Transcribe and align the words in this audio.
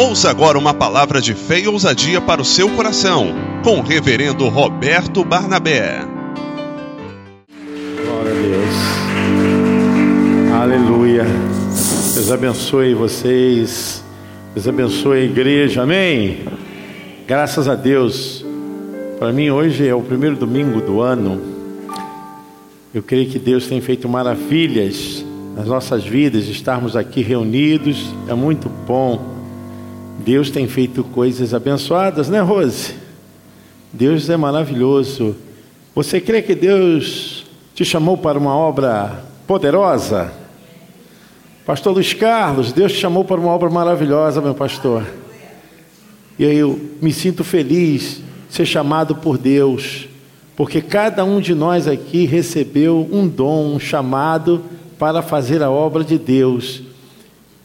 Ouça 0.00 0.30
agora 0.30 0.56
uma 0.56 0.72
palavra 0.72 1.20
de 1.20 1.34
fé 1.34 1.58
e 1.58 1.66
ousadia 1.66 2.20
para 2.20 2.40
o 2.40 2.44
seu 2.44 2.70
coração, 2.70 3.34
com 3.64 3.80
o 3.80 3.82
reverendo 3.82 4.48
Roberto 4.48 5.24
Barnabé. 5.24 6.06
Glória 8.06 8.30
a 8.30 8.34
Deus. 8.36 8.76
Aleluia. 10.54 11.24
Deus 12.14 12.30
abençoe 12.30 12.94
vocês. 12.94 14.04
Deus 14.54 14.68
abençoe 14.68 15.18
a 15.18 15.24
igreja. 15.24 15.82
Amém. 15.82 16.44
Graças 17.26 17.66
a 17.66 17.74
Deus. 17.74 18.46
Para 19.18 19.32
mim 19.32 19.50
hoje 19.50 19.84
é 19.84 19.94
o 19.96 20.00
primeiro 20.00 20.36
domingo 20.36 20.80
do 20.80 21.00
ano. 21.00 21.42
Eu 22.94 23.02
creio 23.02 23.28
que 23.28 23.40
Deus 23.40 23.66
tem 23.66 23.80
feito 23.80 24.08
maravilhas 24.08 25.24
nas 25.56 25.66
nossas 25.66 26.04
vidas, 26.04 26.46
estarmos 26.46 26.94
aqui 26.94 27.20
reunidos. 27.20 28.14
É 28.28 28.34
muito 28.34 28.68
bom. 28.86 29.37
Deus 30.18 30.50
tem 30.50 30.66
feito 30.66 31.04
coisas 31.04 31.54
abençoadas, 31.54 32.28
né, 32.28 32.40
Rose? 32.40 32.94
Deus 33.92 34.28
é 34.28 34.36
maravilhoso. 34.36 35.36
Você 35.94 36.20
crê 36.20 36.42
que 36.42 36.54
Deus 36.54 37.46
te 37.74 37.84
chamou 37.84 38.18
para 38.18 38.38
uma 38.38 38.54
obra 38.54 39.24
poderosa? 39.46 40.32
Pastor 41.64 41.94
Luiz 41.94 42.12
Carlos, 42.12 42.72
Deus 42.72 42.92
te 42.92 42.98
chamou 42.98 43.24
para 43.24 43.40
uma 43.40 43.50
obra 43.50 43.70
maravilhosa, 43.70 44.40
meu 44.40 44.54
pastor. 44.54 45.06
E 46.38 46.44
eu 46.44 46.78
me 47.00 47.12
sinto 47.12 47.44
feliz 47.44 48.20
ser 48.48 48.66
chamado 48.66 49.14
por 49.14 49.38
Deus, 49.38 50.08
porque 50.56 50.80
cada 50.80 51.24
um 51.24 51.40
de 51.40 51.54
nós 51.54 51.86
aqui 51.86 52.24
recebeu 52.24 53.08
um 53.12 53.28
dom, 53.28 53.74
um 53.74 53.80
chamado 53.80 54.64
para 54.98 55.22
fazer 55.22 55.62
a 55.62 55.70
obra 55.70 56.02
de 56.02 56.18
Deus. 56.18 56.82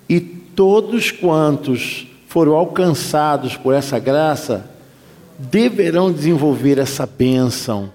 E 0.08 0.20
todos 0.20 1.10
quantos 1.10 2.08
foram 2.34 2.56
alcançados 2.56 3.56
por 3.56 3.76
essa 3.76 4.00
graça 4.00 4.68
deverão 5.38 6.12
desenvolver 6.12 6.80
essa 6.80 7.06
bênção 7.06 7.94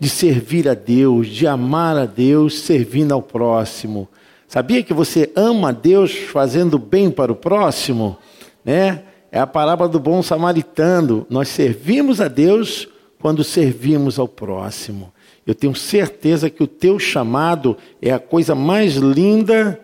de 0.00 0.08
servir 0.08 0.68
a 0.68 0.74
Deus, 0.74 1.28
de 1.28 1.46
amar 1.46 1.96
a 1.96 2.04
Deus, 2.04 2.58
servindo 2.58 3.14
ao 3.14 3.22
próximo. 3.22 4.08
Sabia 4.48 4.82
que 4.82 4.92
você 4.92 5.30
ama 5.36 5.68
a 5.68 5.72
Deus 5.72 6.12
fazendo 6.16 6.80
bem 6.80 7.12
para 7.12 7.30
o 7.30 7.36
próximo? 7.36 8.18
Né? 8.64 9.04
É 9.30 9.38
a 9.38 9.46
parábola 9.46 9.88
do 9.88 10.00
bom 10.00 10.20
samaritano. 10.20 11.24
Nós 11.30 11.46
servimos 11.46 12.20
a 12.20 12.26
Deus 12.26 12.88
quando 13.20 13.44
servimos 13.44 14.18
ao 14.18 14.26
próximo. 14.26 15.12
Eu 15.46 15.54
tenho 15.54 15.76
certeza 15.76 16.50
que 16.50 16.64
o 16.64 16.66
teu 16.66 16.98
chamado 16.98 17.76
é 18.02 18.10
a 18.10 18.18
coisa 18.18 18.52
mais 18.52 18.96
linda 18.96 19.80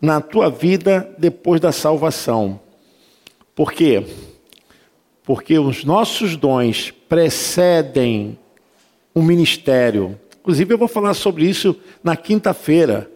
na 0.00 0.20
tua 0.20 0.50
vida 0.50 1.08
depois 1.16 1.60
da 1.60 1.70
salvação. 1.70 2.58
Por 3.62 3.72
quê? 3.72 4.04
Porque 5.22 5.56
os 5.56 5.84
nossos 5.84 6.34
dons 6.34 6.90
precedem 7.08 8.36
o 9.14 9.22
ministério. 9.22 10.18
Inclusive, 10.40 10.74
eu 10.74 10.78
vou 10.78 10.88
falar 10.88 11.14
sobre 11.14 11.48
isso 11.48 11.76
na 12.02 12.16
quinta-feira. 12.16 13.08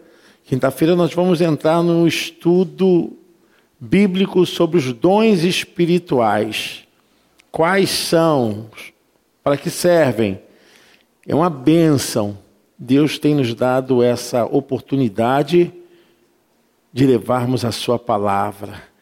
Quinta-feira 0.45 0.95
nós 0.95 1.13
vamos 1.13 1.41
entrar 1.41 1.83
no 1.83 2.07
estudo 2.07 3.11
bíblico 3.77 4.45
sobre 4.45 4.77
os 4.77 4.93
dons 4.93 5.43
espirituais. 5.43 6.87
Quais 7.51 7.89
são? 7.89 8.69
Para 9.43 9.57
que 9.57 9.69
servem? 9.69 10.39
É 11.27 11.35
uma 11.35 11.49
bênção. 11.49 12.37
Deus 12.79 13.19
tem 13.19 13.35
nos 13.35 13.53
dado 13.53 14.01
essa 14.01 14.45
oportunidade 14.45 15.73
de 16.93 17.05
levarmos 17.05 17.65
a 17.65 17.71
Sua 17.73 17.99
palavra. 17.99 18.95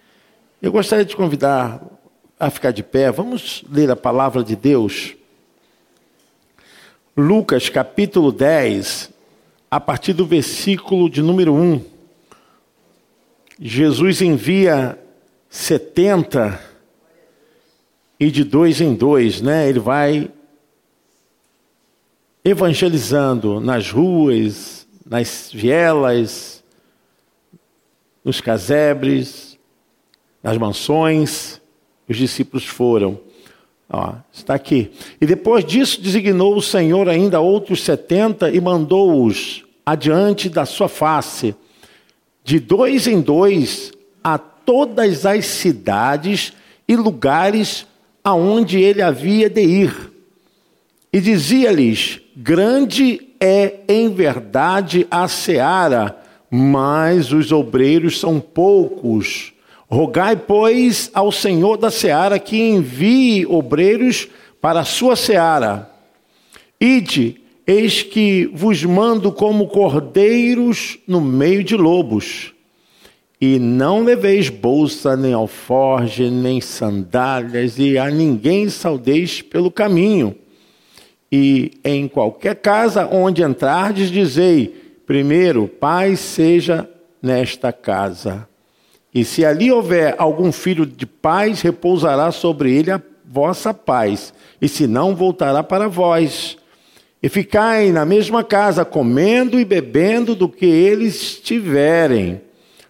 Eu 0.66 0.72
gostaria 0.72 1.06
de 1.06 1.16
convidar 1.16 1.80
a 2.40 2.50
ficar 2.50 2.72
de 2.72 2.82
pé. 2.82 3.12
Vamos 3.12 3.64
ler 3.72 3.92
a 3.92 3.96
palavra 3.96 4.44
de 4.44 4.56
Deus. 4.56 5.16
Lucas 7.16 7.70
capítulo 7.70 8.32
10, 8.32 9.12
a 9.70 9.80
partir 9.80 10.14
do 10.14 10.26
versículo 10.26 11.08
de 11.08 11.22
número 11.22 11.54
1. 11.54 11.86
Jesus 13.60 14.24
envia 14.24 14.98
70 15.52 16.60
e 18.20 18.32
de 18.32 18.44
dois 18.44 18.82
em 18.82 18.96
dois, 18.96 19.42
né? 19.42 19.70
Ele 19.70 19.80
vai 19.80 20.32
evangelizando 22.44 23.60
nas 23.60 23.92
ruas, 23.92 24.88
nas 25.06 25.52
vielas, 25.54 26.64
nos 28.24 28.42
casebres, 28.42 29.55
nas 30.46 30.60
mansões, 30.60 31.60
os 32.08 32.16
discípulos 32.16 32.66
foram. 32.66 33.20
Ó, 33.90 34.14
está 34.32 34.54
aqui. 34.54 34.92
E 35.20 35.26
depois 35.26 35.66
disso 35.66 36.00
designou 36.00 36.56
o 36.56 36.62
Senhor 36.62 37.10
ainda 37.10 37.40
outros 37.40 37.84
setenta 37.84 38.52
e 38.52 38.62
mandou-os 38.62 39.64
adiante 39.84 40.48
da 40.48 40.64
sua 40.64 40.88
face, 40.88 41.56
de 42.44 42.60
dois 42.60 43.08
em 43.08 43.22
dois, 43.22 43.92
a 44.24 44.38
todas 44.38 45.26
as 45.26 45.48
cidades 45.48 46.54
e 46.88 46.96
lugares 46.96 47.88
aonde 48.24 48.80
ele 48.80 49.02
havia 49.02 49.50
de 49.50 49.62
ir. 49.64 50.12
E 51.12 51.20
dizia-lhes: 51.20 52.22
Grande 52.36 53.30
é 53.40 53.80
em 53.88 54.14
verdade 54.14 55.08
a 55.10 55.28
seara, 55.28 56.16
mas 56.52 57.32
os 57.32 57.52
obreiros 57.52 58.20
são 58.20 58.40
poucos. 58.40 59.55
Rogai, 59.88 60.36
pois, 60.36 61.12
ao 61.14 61.32
Senhor 61.32 61.78
da 61.78 61.92
seara 61.92 62.40
que 62.40 62.60
envie 62.60 63.46
obreiros 63.46 64.28
para 64.60 64.80
a 64.80 64.86
sua 64.86 65.16
seara. 65.16 65.90
Ide, 66.80 67.40
eis 67.68 68.02
que 68.02 68.50
vos 68.54 68.84
mando 68.84 69.32
como 69.32 69.68
cordeiros 69.68 70.98
no 71.08 71.22
meio 71.22 71.64
de 71.64 71.78
lobos. 71.78 72.54
E 73.40 73.60
não 73.60 74.04
leveis 74.04 74.50
bolsa, 74.50 75.16
nem 75.16 75.34
alforge, 75.34 76.32
nem 76.32 76.60
sandálias, 76.62 77.78
e 77.78 77.98
a 77.98 78.10
ninguém 78.10 78.70
saudeis 78.70 79.42
pelo 79.42 79.70
caminho. 79.70 80.36
E 81.32 81.74
em 81.84 82.08
qualquer 82.08 82.56
casa 82.56 83.08
onde 83.12 83.44
entrardes, 83.44 84.10
dizei: 84.10 84.68
primeiro, 85.06 85.68
paz 85.68 86.20
seja 86.20 86.90
nesta 87.22 87.72
casa. 87.72 88.48
E 89.16 89.24
se 89.24 89.46
ali 89.46 89.72
houver 89.72 90.14
algum 90.18 90.52
filho 90.52 90.86
de 90.86 91.06
paz, 91.06 91.62
repousará 91.62 92.34
sobre 92.34 92.76
ele 92.76 92.92
a 92.92 93.02
vossa 93.26 93.74
paz, 93.74 94.34
e 94.62 94.68
se 94.68 94.86
não, 94.88 95.16
voltará 95.16 95.64
para 95.64 95.88
vós. 95.88 96.58
E 97.24 97.30
ficai 97.30 97.94
na 97.94 98.04
mesma 98.04 98.44
casa, 98.44 98.84
comendo 98.84 99.58
e 99.58 99.64
bebendo 99.64 100.36
do 100.36 100.50
que 100.50 100.66
eles 100.66 101.40
tiverem, 101.40 102.42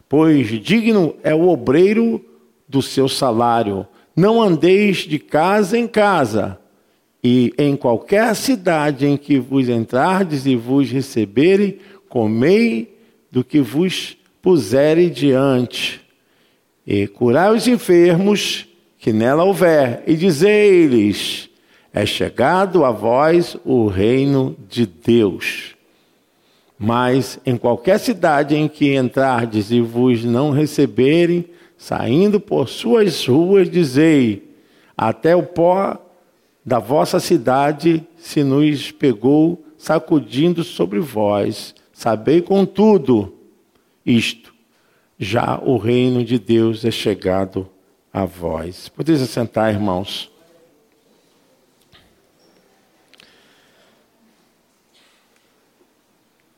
pois 0.10 0.48
digno 0.48 1.16
é 1.22 1.36
o 1.36 1.48
obreiro 1.48 2.26
do 2.68 2.82
seu 2.82 3.08
salário. 3.08 3.86
Não 4.16 4.42
andeis 4.42 4.98
de 4.98 5.20
casa 5.20 5.78
em 5.78 5.88
casa, 5.88 6.58
e 7.24 7.54
em 7.56 7.76
qualquer 7.76 8.36
cidade 8.36 9.06
em 9.06 9.16
que 9.16 9.38
vos 9.38 9.70
entrardes 9.70 10.48
e 10.48 10.56
vos 10.56 10.90
receberem, 10.90 11.78
comei 12.10 12.98
do 13.32 13.44
que 13.44 13.62
vos 13.62 14.18
puserem 14.42 15.10
diante 15.10 16.04
e 16.86 17.08
curai 17.08 17.54
os 17.54 17.68
enfermos 17.68 18.68
que 19.00 19.12
nela 19.12 19.44
houver, 19.44 20.04
e 20.06 20.16
dizei-lhes: 20.16 21.50
É 21.94 22.06
chegado 22.06 22.86
a 22.86 22.92
vós 22.92 23.58
o 23.66 23.88
reino 23.88 24.56
de 24.70 24.86
Deus. 24.86 25.76
Mas 26.78 27.40
em 27.46 27.56
qualquer 27.56 28.00
cidade 28.00 28.56
em 28.56 28.68
que 28.68 28.96
entrardes 28.96 29.72
e 29.72 29.80
vos 29.80 30.24
não 30.24 30.52
receberem, 30.52 31.46
saindo 31.78 32.40
por 32.40 32.68
suas 32.68 33.26
ruas, 33.26 33.70
dizei: 33.70 34.44
Até 34.98 35.36
o 35.36 35.44
pó 35.44 35.98
da 36.64 36.80
vossa 36.80 37.20
cidade 37.20 38.06
se 38.18 38.44
nos 38.44 38.92
pegou, 38.92 39.64
sacudindo 39.78 40.64
sobre 40.64 41.00
vós. 41.00 41.74
Sabei, 41.94 42.42
contudo, 42.42 43.34
isto 44.06 44.55
já 45.18 45.60
o 45.62 45.78
reino 45.78 46.24
de 46.24 46.38
Deus 46.38 46.84
é 46.84 46.92
chegado 46.92 47.70
a 48.12 48.26
vós. 48.26 48.90
Podeis 48.90 49.22
assentar, 49.22 49.74
irmãos. 49.74 50.32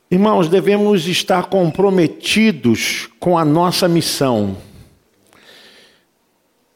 Irmãos, 0.10 0.48
devemos 0.48 1.06
estar 1.08 1.48
comprometidos 1.48 3.10
com 3.20 3.38
a 3.38 3.44
nossa 3.44 3.90
missão. 3.90 4.56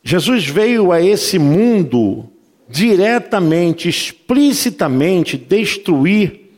Jesus 0.04 0.46
veio 0.46 0.92
a 0.92 1.02
esse 1.02 1.40
mundo 1.40 2.28
diretamente, 2.68 3.88
explicitamente 3.88 5.38
destruir 5.38 6.50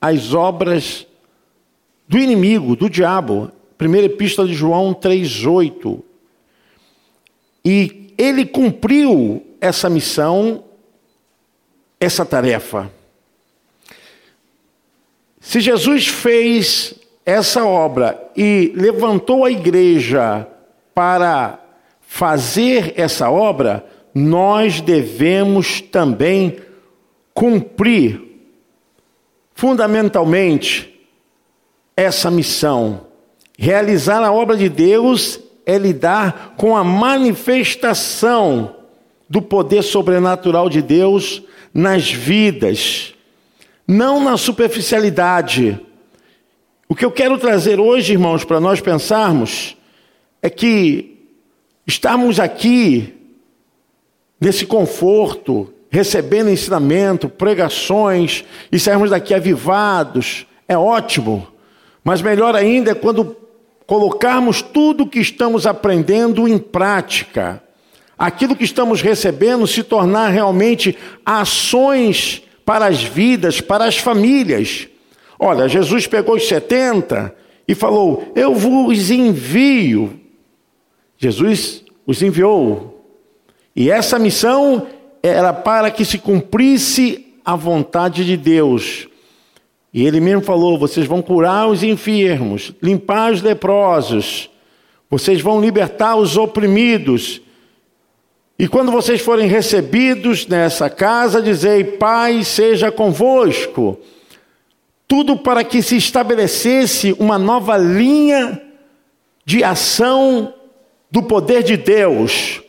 as 0.00 0.34
obras 0.34 1.06
do 2.08 2.18
inimigo, 2.18 2.74
do 2.74 2.90
diabo. 2.90 3.50
Primeira 3.80 4.08
Epístola 4.08 4.46
de 4.46 4.52
João 4.52 4.92
3,8. 4.92 6.02
E 7.64 8.12
ele 8.18 8.44
cumpriu 8.44 9.42
essa 9.58 9.88
missão, 9.88 10.62
essa 11.98 12.26
tarefa. 12.26 12.92
Se 15.40 15.60
Jesus 15.60 16.08
fez 16.08 16.94
essa 17.24 17.64
obra 17.64 18.30
e 18.36 18.70
levantou 18.76 19.46
a 19.46 19.50
igreja 19.50 20.46
para 20.94 21.58
fazer 22.02 22.92
essa 23.00 23.30
obra, 23.30 23.86
nós 24.14 24.82
devemos 24.82 25.80
também 25.80 26.58
cumprir 27.32 28.20
fundamentalmente 29.54 31.00
essa 31.96 32.30
missão. 32.30 33.08
Realizar 33.62 34.22
a 34.24 34.32
obra 34.32 34.56
de 34.56 34.70
Deus 34.70 35.38
é 35.66 35.76
lidar 35.76 36.54
com 36.56 36.74
a 36.74 36.82
manifestação 36.82 38.74
do 39.28 39.42
poder 39.42 39.82
sobrenatural 39.82 40.70
de 40.70 40.80
Deus 40.80 41.42
nas 41.74 42.10
vidas, 42.10 43.12
não 43.86 44.24
na 44.24 44.38
superficialidade. 44.38 45.78
O 46.88 46.94
que 46.94 47.04
eu 47.04 47.10
quero 47.10 47.36
trazer 47.36 47.78
hoje, 47.78 48.14
irmãos, 48.14 48.44
para 48.44 48.60
nós 48.60 48.80
pensarmos, 48.80 49.76
é 50.40 50.48
que 50.48 51.18
estarmos 51.86 52.40
aqui 52.40 53.12
nesse 54.40 54.64
conforto, 54.64 55.70
recebendo 55.90 56.48
ensinamento, 56.48 57.28
pregações, 57.28 58.42
e 58.72 58.78
sairmos 58.78 59.10
daqui 59.10 59.34
avivados, 59.34 60.46
é 60.66 60.78
ótimo. 60.78 61.46
Mas 62.02 62.22
melhor 62.22 62.56
ainda 62.56 62.92
é 62.92 62.94
quando 62.94 63.36
colocarmos 63.90 64.62
tudo 64.62 65.02
o 65.02 65.06
que 65.08 65.18
estamos 65.18 65.66
aprendendo 65.66 66.46
em 66.46 66.58
prática. 66.58 67.60
Aquilo 68.16 68.54
que 68.54 68.62
estamos 68.62 69.02
recebendo 69.02 69.66
se 69.66 69.82
tornar 69.82 70.28
realmente 70.28 70.96
ações 71.26 72.40
para 72.64 72.86
as 72.86 73.02
vidas, 73.02 73.60
para 73.60 73.86
as 73.86 73.98
famílias. 73.98 74.86
Olha, 75.36 75.68
Jesus 75.68 76.06
pegou 76.06 76.36
os 76.36 76.46
70 76.46 77.34
e 77.66 77.74
falou: 77.74 78.30
Eu 78.36 78.54
vos 78.54 79.10
envio. 79.10 80.20
Jesus 81.18 81.82
os 82.06 82.22
enviou. 82.22 83.04
E 83.74 83.90
essa 83.90 84.20
missão 84.20 84.86
era 85.20 85.52
para 85.52 85.90
que 85.90 86.04
se 86.04 86.18
cumprisse 86.18 87.34
a 87.44 87.56
vontade 87.56 88.24
de 88.24 88.36
Deus. 88.36 89.08
E 89.92 90.06
ele 90.06 90.20
mesmo 90.20 90.42
falou: 90.42 90.78
vocês 90.78 91.06
vão 91.06 91.20
curar 91.20 91.68
os 91.68 91.82
enfermos, 91.82 92.72
limpar 92.82 93.32
os 93.32 93.42
leprosos, 93.42 94.48
vocês 95.08 95.40
vão 95.40 95.60
libertar 95.60 96.16
os 96.16 96.36
oprimidos. 96.36 97.40
E 98.58 98.68
quando 98.68 98.92
vocês 98.92 99.20
forem 99.20 99.48
recebidos 99.48 100.46
nessa 100.46 100.88
casa, 100.88 101.42
dizei: 101.42 101.82
Pai 101.82 102.44
seja 102.44 102.92
convosco. 102.92 103.98
Tudo 105.08 105.36
para 105.36 105.64
que 105.64 105.82
se 105.82 105.96
estabelecesse 105.96 107.16
uma 107.18 107.36
nova 107.36 107.76
linha 107.76 108.62
de 109.44 109.64
ação 109.64 110.54
do 111.10 111.22
poder 111.22 111.64
de 111.64 111.76
Deus. 111.76 112.62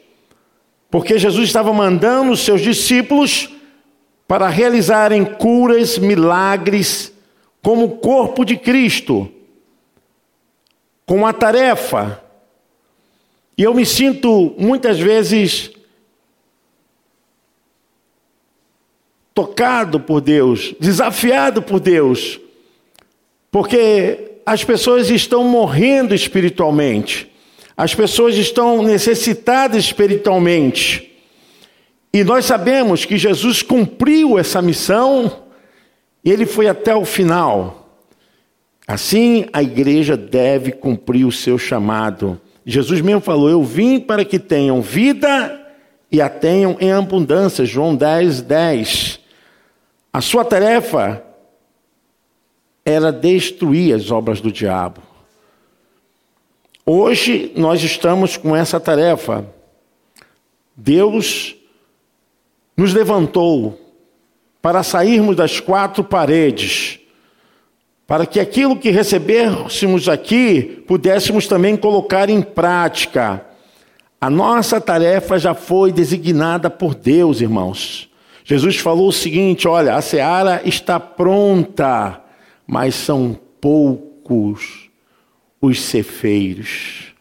Porque 0.89 1.19
Jesus 1.19 1.47
estava 1.47 1.71
mandando 1.71 2.31
os 2.31 2.39
seus 2.39 2.62
discípulos 2.62 3.50
para 4.27 4.47
realizarem 4.47 5.23
curas, 5.23 5.97
milagres, 5.97 7.10
como 7.61 7.97
corpo 7.97 8.43
de 8.43 8.57
Cristo, 8.57 9.31
com 11.05 11.17
uma 11.17 11.33
tarefa. 11.33 12.23
E 13.57 13.63
eu 13.63 13.73
me 13.73 13.85
sinto 13.85 14.55
muitas 14.57 14.99
vezes 14.99 15.71
tocado 19.33 19.99
por 19.99 20.21
Deus, 20.21 20.73
desafiado 20.79 21.61
por 21.61 21.79
Deus, 21.79 22.39
porque 23.51 24.31
as 24.45 24.63
pessoas 24.63 25.09
estão 25.09 25.43
morrendo 25.43 26.15
espiritualmente, 26.15 27.31
as 27.77 27.93
pessoas 27.93 28.35
estão 28.35 28.81
necessitadas 28.81 29.85
espiritualmente. 29.85 31.11
E 32.13 32.23
nós 32.23 32.45
sabemos 32.45 33.05
que 33.05 33.17
Jesus 33.17 33.61
cumpriu 33.61 34.37
essa 34.37 34.61
missão 34.61 35.43
ele 36.29 36.45
foi 36.45 36.68
até 36.68 36.95
o 36.95 37.03
final. 37.03 37.89
Assim, 38.88 39.47
a 39.51 39.63
igreja 39.63 40.15
deve 40.15 40.71
cumprir 40.71 41.25
o 41.25 41.31
seu 41.31 41.57
chamado. 41.57 42.39
Jesus 42.65 43.01
mesmo 43.01 43.21
falou: 43.21 43.50
Eu 43.50 43.63
vim 43.63 44.00
para 44.00 44.23
que 44.23 44.38
tenham 44.38 44.81
vida 44.81 45.59
e 46.12 46.21
a 46.21 46.29
tenham 46.29 46.77
em 46.79 46.91
abundância. 46.91 47.65
João 47.65 47.95
10, 47.95 48.41
10. 48.41 49.19
A 50.13 50.21
sua 50.21 50.44
tarefa 50.44 51.23
era 52.85 53.12
destruir 53.12 53.95
as 53.95 54.12
obras 54.12 54.41
do 54.41 54.51
diabo. 54.51 55.01
Hoje 56.85 57.51
nós 57.56 57.81
estamos 57.83 58.38
com 58.38 58.56
essa 58.56 58.79
tarefa. 58.79 59.45
Deus 60.75 61.56
nos 62.75 62.94
levantou 62.94 63.79
para 64.61 64.83
sairmos 64.83 65.35
das 65.35 65.59
quatro 65.59 66.03
paredes, 66.03 66.99
para 68.05 68.25
que 68.25 68.39
aquilo 68.39 68.77
que 68.77 68.89
recebêssemos 68.91 70.07
aqui 70.07 70.83
pudéssemos 70.87 71.47
também 71.47 71.75
colocar 71.75 72.29
em 72.29 72.41
prática. 72.41 73.45
A 74.19 74.29
nossa 74.29 74.79
tarefa 74.79 75.39
já 75.39 75.53
foi 75.53 75.91
designada 75.91 76.69
por 76.69 76.93
Deus, 76.93 77.41
irmãos. 77.41 78.09
Jesus 78.43 78.77
falou 78.77 79.07
o 79.07 79.13
seguinte: 79.13 79.67
olha, 79.67 79.95
a 79.95 80.01
seara 80.01 80.61
está 80.65 80.99
pronta, 80.99 82.21
mas 82.67 82.93
são 82.95 83.37
poucos 83.59 84.89
os 85.61 85.81
cefeiros. 85.81 87.13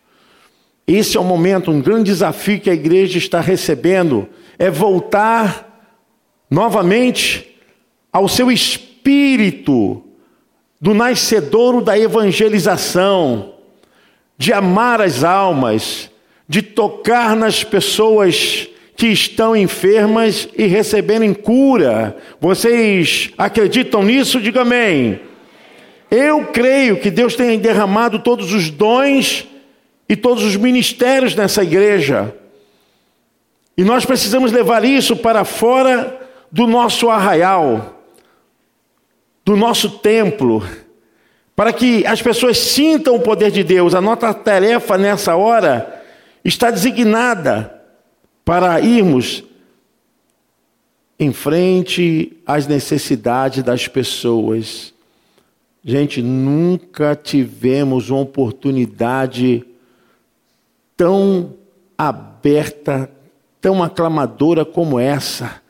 Esse 0.86 1.16
é 1.16 1.20
o 1.20 1.24
momento, 1.24 1.70
um 1.70 1.80
grande 1.80 2.10
desafio 2.10 2.58
que 2.60 2.68
a 2.68 2.74
igreja 2.74 3.16
está 3.16 3.40
recebendo, 3.40 4.28
é 4.58 4.70
voltar 4.70 5.69
novamente 6.50 7.56
ao 8.12 8.28
seu 8.28 8.50
espírito 8.50 10.02
do 10.80 10.92
nascedouro 10.92 11.80
da 11.80 11.98
evangelização, 11.98 13.54
de 14.36 14.52
amar 14.52 15.00
as 15.00 15.22
almas, 15.22 16.10
de 16.48 16.62
tocar 16.62 17.36
nas 17.36 17.62
pessoas 17.62 18.66
que 18.96 19.06
estão 19.06 19.56
enfermas 19.56 20.48
e 20.56 20.66
receberem 20.66 21.32
cura. 21.32 22.16
Vocês 22.40 23.30
acreditam 23.38 24.02
nisso? 24.02 24.40
Diga 24.40 24.62
amém. 24.62 25.20
Eu 26.10 26.46
creio 26.46 26.98
que 26.98 27.10
Deus 27.10 27.34
tem 27.34 27.58
derramado 27.58 28.18
todos 28.18 28.52
os 28.52 28.68
dons 28.68 29.46
e 30.08 30.16
todos 30.16 30.42
os 30.42 30.56
ministérios 30.56 31.36
nessa 31.36 31.62
igreja. 31.62 32.34
E 33.76 33.84
nós 33.84 34.04
precisamos 34.04 34.50
levar 34.50 34.84
isso 34.84 35.14
para 35.16 35.44
fora 35.44 36.19
do 36.50 36.66
nosso 36.66 37.08
arraial, 37.08 38.02
do 39.44 39.56
nosso 39.56 39.98
templo, 39.98 40.66
para 41.54 41.72
que 41.72 42.06
as 42.06 42.20
pessoas 42.22 42.58
sintam 42.58 43.16
o 43.16 43.20
poder 43.20 43.50
de 43.50 43.62
Deus. 43.62 43.94
A 43.94 44.00
nossa 44.00 44.32
tarefa 44.32 44.96
nessa 44.96 45.36
hora 45.36 46.02
está 46.44 46.70
designada 46.70 47.80
para 48.44 48.80
irmos 48.80 49.44
em 51.18 51.32
frente 51.32 52.32
às 52.46 52.66
necessidades 52.66 53.62
das 53.62 53.86
pessoas. 53.86 54.94
Gente, 55.84 56.22
nunca 56.22 57.14
tivemos 57.14 58.10
uma 58.10 58.20
oportunidade 58.20 59.64
tão 60.96 61.54
aberta, 61.96 63.10
tão 63.60 63.82
aclamadora 63.82 64.64
como 64.64 64.98
essa. 64.98 65.60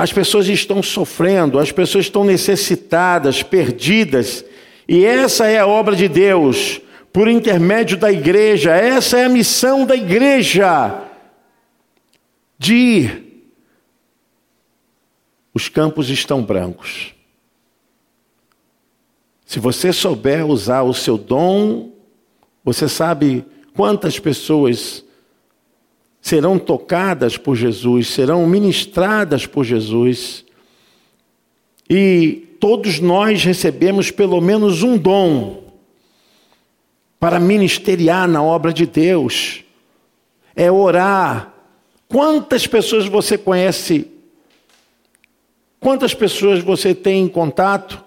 As 0.00 0.10
pessoas 0.10 0.48
estão 0.48 0.82
sofrendo, 0.82 1.58
as 1.58 1.70
pessoas 1.70 2.06
estão 2.06 2.24
necessitadas, 2.24 3.42
perdidas, 3.42 4.42
e 4.88 5.04
essa 5.04 5.46
é 5.46 5.58
a 5.58 5.66
obra 5.66 5.94
de 5.94 6.08
Deus 6.08 6.80
por 7.12 7.28
intermédio 7.28 7.98
da 7.98 8.10
igreja. 8.10 8.74
Essa 8.74 9.18
é 9.18 9.24
a 9.26 9.28
missão 9.28 9.84
da 9.84 9.94
igreja 9.94 11.02
de 12.58 12.74
ir. 12.74 13.52
Os 15.52 15.68
campos 15.68 16.08
estão 16.08 16.42
brancos. 16.42 17.14
Se 19.44 19.58
você 19.58 19.92
souber 19.92 20.46
usar 20.46 20.80
o 20.80 20.94
seu 20.94 21.18
dom, 21.18 21.92
você 22.64 22.88
sabe 22.88 23.44
quantas 23.76 24.18
pessoas 24.18 25.04
serão 26.20 26.58
tocadas 26.58 27.36
por 27.36 27.56
Jesus, 27.56 28.08
serão 28.08 28.46
ministradas 28.46 29.46
por 29.46 29.64
Jesus. 29.64 30.44
E 31.88 32.48
todos 32.60 33.00
nós 33.00 33.42
recebemos 33.42 34.10
pelo 34.10 34.40
menos 34.40 34.82
um 34.82 34.98
dom 34.98 35.64
para 37.18 37.38
ministeriar 37.38 38.26
na 38.26 38.42
obra 38.42 38.72
de 38.72 38.86
Deus, 38.86 39.62
é 40.56 40.70
orar. 40.72 41.54
Quantas 42.08 42.66
pessoas 42.66 43.06
você 43.06 43.36
conhece? 43.36 44.06
Quantas 45.78 46.14
pessoas 46.14 46.62
você 46.62 46.94
tem 46.94 47.24
em 47.24 47.28
contato? 47.28 48.02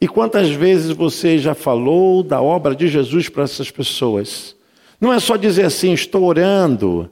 E 0.00 0.08
quantas 0.08 0.50
vezes 0.50 0.90
você 0.90 1.38
já 1.38 1.54
falou 1.54 2.24
da 2.24 2.42
obra 2.42 2.74
de 2.74 2.88
Jesus 2.88 3.28
para 3.28 3.44
essas 3.44 3.70
pessoas? 3.70 4.56
Não 5.00 5.12
é 5.12 5.20
só 5.20 5.36
dizer 5.36 5.64
assim, 5.64 5.92
estou 5.92 6.24
orando, 6.24 7.08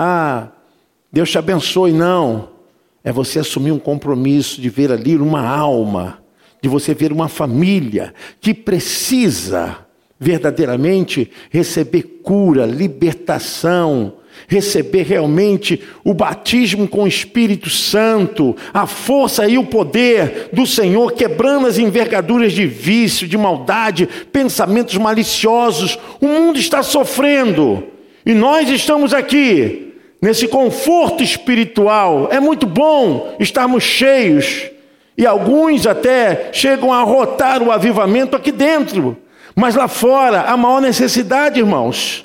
ah, 0.00 0.48
Deus 1.12 1.28
te 1.28 1.38
abençoe, 1.38 1.92
não. 1.92 2.50
É 3.02 3.10
você 3.10 3.40
assumir 3.40 3.72
um 3.72 3.80
compromisso 3.80 4.60
de 4.60 4.70
ver 4.70 4.92
ali 4.92 5.16
uma 5.16 5.44
alma, 5.44 6.22
de 6.62 6.68
você 6.68 6.94
ver 6.94 7.10
uma 7.10 7.26
família 7.28 8.14
que 8.40 8.54
precisa 8.54 9.78
verdadeiramente 10.16 11.28
receber 11.50 12.20
cura, 12.22 12.64
libertação, 12.64 14.14
receber 14.46 15.02
realmente 15.02 15.82
o 16.04 16.14
batismo 16.14 16.86
com 16.86 17.02
o 17.02 17.08
Espírito 17.08 17.68
Santo, 17.68 18.54
a 18.72 18.86
força 18.86 19.48
e 19.48 19.58
o 19.58 19.66
poder 19.66 20.50
do 20.52 20.64
Senhor, 20.64 21.10
quebrando 21.10 21.66
as 21.66 21.76
envergaduras 21.76 22.52
de 22.52 22.68
vício, 22.68 23.26
de 23.26 23.36
maldade, 23.36 24.08
pensamentos 24.30 24.96
maliciosos. 24.96 25.98
O 26.20 26.26
mundo 26.28 26.56
está 26.56 26.84
sofrendo 26.84 27.82
e 28.28 28.34
nós 28.34 28.68
estamos 28.68 29.14
aqui, 29.14 29.87
nesse 30.20 30.48
conforto 30.48 31.22
espiritual. 31.22 32.28
É 32.30 32.40
muito 32.40 32.66
bom 32.66 33.34
estarmos 33.38 33.82
cheios 33.84 34.64
e 35.16 35.26
alguns 35.26 35.86
até 35.86 36.50
chegam 36.52 36.92
a 36.92 37.02
rotar 37.02 37.62
o 37.62 37.72
avivamento 37.72 38.36
aqui 38.36 38.52
dentro. 38.52 39.16
Mas 39.54 39.74
lá 39.74 39.88
fora 39.88 40.42
há 40.42 40.56
maior 40.56 40.80
necessidade, 40.80 41.58
irmãos. 41.58 42.24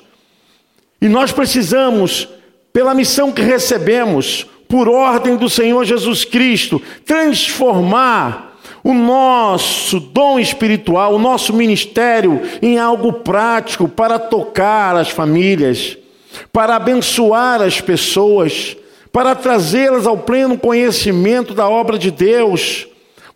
E 1.00 1.08
nós 1.08 1.32
precisamos, 1.32 2.28
pela 2.72 2.94
missão 2.94 3.32
que 3.32 3.42
recebemos, 3.42 4.46
por 4.68 4.88
ordem 4.88 5.36
do 5.36 5.50
Senhor 5.50 5.84
Jesus 5.84 6.24
Cristo, 6.24 6.80
transformar 7.04 8.58
o 8.82 8.92
nosso 8.92 9.98
dom 9.98 10.38
espiritual, 10.38 11.14
o 11.14 11.18
nosso 11.18 11.52
ministério 11.52 12.40
em 12.62 12.78
algo 12.78 13.12
prático 13.12 13.88
para 13.88 14.18
tocar 14.18 14.94
as 14.94 15.08
famílias, 15.08 15.96
para 16.52 16.76
abençoar 16.76 17.60
as 17.62 17.80
pessoas, 17.80 18.76
para 19.12 19.34
trazê-las 19.34 20.06
ao 20.06 20.16
pleno 20.16 20.58
conhecimento 20.58 21.54
da 21.54 21.68
obra 21.68 21.98
de 21.98 22.10
Deus. 22.10 22.86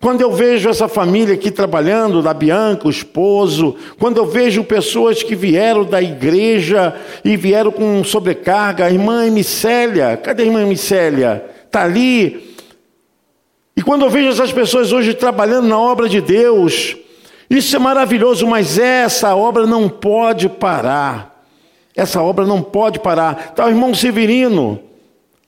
Quando 0.00 0.20
eu 0.20 0.30
vejo 0.32 0.68
essa 0.68 0.86
família 0.86 1.34
aqui 1.34 1.50
trabalhando, 1.50 2.22
da 2.22 2.32
Bianca, 2.32 2.86
o 2.86 2.90
esposo, 2.90 3.74
quando 3.98 4.18
eu 4.18 4.26
vejo 4.26 4.62
pessoas 4.62 5.24
que 5.24 5.34
vieram 5.34 5.84
da 5.84 6.00
igreja 6.00 6.94
e 7.24 7.36
vieram 7.36 7.72
com 7.72 8.04
sobrecarga, 8.04 8.84
a 8.84 8.90
irmã 8.90 9.26
Emicélia, 9.26 10.16
cadê 10.16 10.44
a 10.44 10.46
irmã 10.46 10.62
Emicélia? 10.62 11.44
Está 11.66 11.82
ali. 11.82 12.54
E 13.76 13.82
quando 13.82 14.04
eu 14.04 14.10
vejo 14.10 14.28
essas 14.28 14.52
pessoas 14.52 14.92
hoje 14.92 15.14
trabalhando 15.14 15.66
na 15.66 15.78
obra 15.78 16.08
de 16.08 16.20
Deus, 16.20 16.96
isso 17.50 17.74
é 17.74 17.78
maravilhoso, 17.78 18.46
mas 18.46 18.78
essa 18.78 19.34
obra 19.34 19.66
não 19.66 19.88
pode 19.88 20.48
parar. 20.48 21.27
Essa 21.98 22.22
obra 22.22 22.46
não 22.46 22.62
pode 22.62 23.00
parar. 23.00 23.48
Está 23.50 23.66
o 23.66 23.68
irmão 23.68 23.92
Severino, 23.92 24.78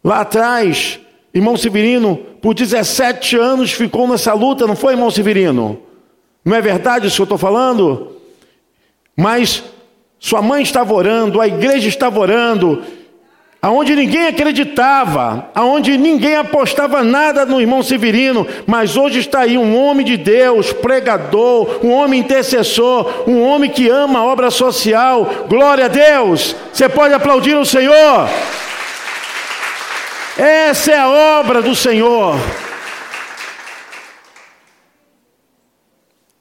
lá 0.03 0.23
atrás, 0.23 0.99
Irmão 1.33 1.57
Severino, 1.57 2.17
por 2.43 2.55
17 2.55 3.37
anos 3.37 3.71
ficou 3.71 4.09
nessa 4.09 4.33
luta, 4.35 4.67
não 4.67 4.75
foi, 4.75 4.95
irmão 4.95 5.13
Severino? 5.13 5.81
Não 6.45 6.57
é 6.57 6.61
verdade 6.61 7.07
isso 7.07 7.17
que 7.17 7.23
eu 7.23 7.25
estou 7.25 7.39
falando? 7.39 8.17
Mas 9.17 9.63
sua 10.19 10.43
mãe 10.43 10.63
estava 10.65 10.93
orando, 10.93 11.41
a 11.41 11.47
igreja 11.47 11.89
estava 11.89 12.19
orando, 12.19 12.83
aonde 13.63 13.95
ninguém 13.95 14.27
acreditava, 14.27 15.51
aonde 15.55 15.99
ninguém 15.99 16.37
apostava 16.37 17.03
nada 17.03 17.45
no 17.45 17.61
irmão 17.61 17.83
Severino, 17.83 18.47
mas 18.67 18.97
hoje 18.97 19.19
está 19.19 19.41
aí 19.41 19.59
um 19.59 19.77
homem 19.77 20.05
de 20.05 20.17
Deus, 20.17 20.73
pregador, 20.73 21.85
um 21.85 21.91
homem 21.91 22.21
intercessor, 22.21 23.29
um 23.29 23.43
homem 23.43 23.71
que 23.71 23.89
ama 23.89 24.21
a 24.21 24.25
obra 24.25 24.51
social. 24.51 25.47
Glória 25.49 25.85
a 25.85 25.89
Deus! 25.89 26.57
Você 26.73 26.89
pode 26.89 27.13
aplaudir 27.13 27.57
o 27.57 27.67
Senhor? 27.67 28.29
Essa 30.39 30.93
é 30.93 30.99
a 30.99 31.09
obra 31.41 31.61
do 31.61 31.75
Senhor. 31.75 32.37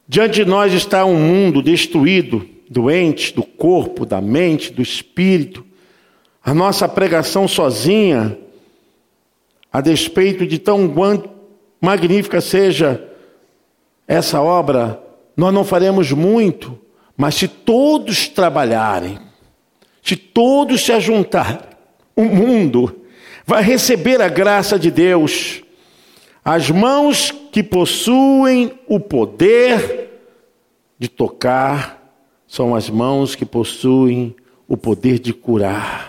Diante 0.08 0.36
de 0.36 0.46
nós 0.46 0.74
está 0.74 1.04
um 1.06 1.18
mundo 1.18 1.62
destruído, 1.62 2.48
doente 2.70 3.34
do 3.34 3.44
corpo, 3.44 4.06
da 4.06 4.22
mente, 4.22 4.72
do 4.72 4.82
espírito. 4.82 5.69
A 6.50 6.54
nossa 6.56 6.90
pregação 6.90 7.48
sozinha, 7.48 8.36
a 9.72 9.82
despeito 9.82 10.48
de 10.48 10.58
tão 10.58 10.92
magnífica 11.80 12.42
seja 12.42 13.08
essa 14.08 14.42
obra, 14.42 15.00
nós 15.38 15.54
não 15.54 15.64
faremos 15.64 16.12
muito, 16.12 16.76
mas 17.16 17.36
se 17.36 17.48
todos 17.48 18.28
trabalharem, 18.28 19.20
se 20.02 20.16
todos 20.16 20.84
se 20.84 20.92
ajuntarem, 20.92 21.60
o 22.16 22.24
mundo 22.24 23.00
vai 23.46 23.62
receber 23.62 24.20
a 24.20 24.28
graça 24.28 24.80
de 24.80 24.90
Deus. 24.90 25.62
As 26.44 26.72
mãos 26.72 27.32
que 27.52 27.62
possuem 27.62 28.74
o 28.88 29.00
poder 29.00 30.20
de 30.98 31.08
tocar 31.08 32.12
são 32.48 32.74
as 32.74 32.90
mãos 32.90 33.36
que 33.36 33.46
possuem 33.46 34.36
o 34.68 34.76
poder 34.76 35.20
de 35.20 35.32
curar. 35.32 36.09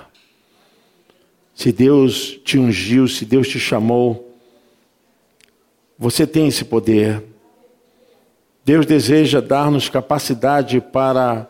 Se 1.61 1.71
Deus 1.73 2.41
te 2.43 2.59
ungiu, 2.59 3.07
se 3.07 3.27
Deus 3.27 3.47
te 3.47 3.61
chamou, 3.61 4.35
você 5.99 6.27
tem 6.27 6.49
esse 6.49 6.65
poder. 6.65 7.23
Deus 8.65 8.87
deseja 8.87 9.43
dar-nos 9.43 9.87
capacidade 9.87 10.81
para 10.81 11.47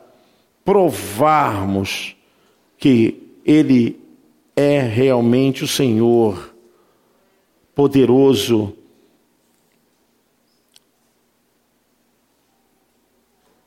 provarmos 0.65 2.17
que 2.77 3.23
Ele 3.47 4.01
é 4.57 4.81
realmente 4.81 5.63
o 5.63 5.69
Senhor 5.69 6.57
poderoso. 7.73 8.77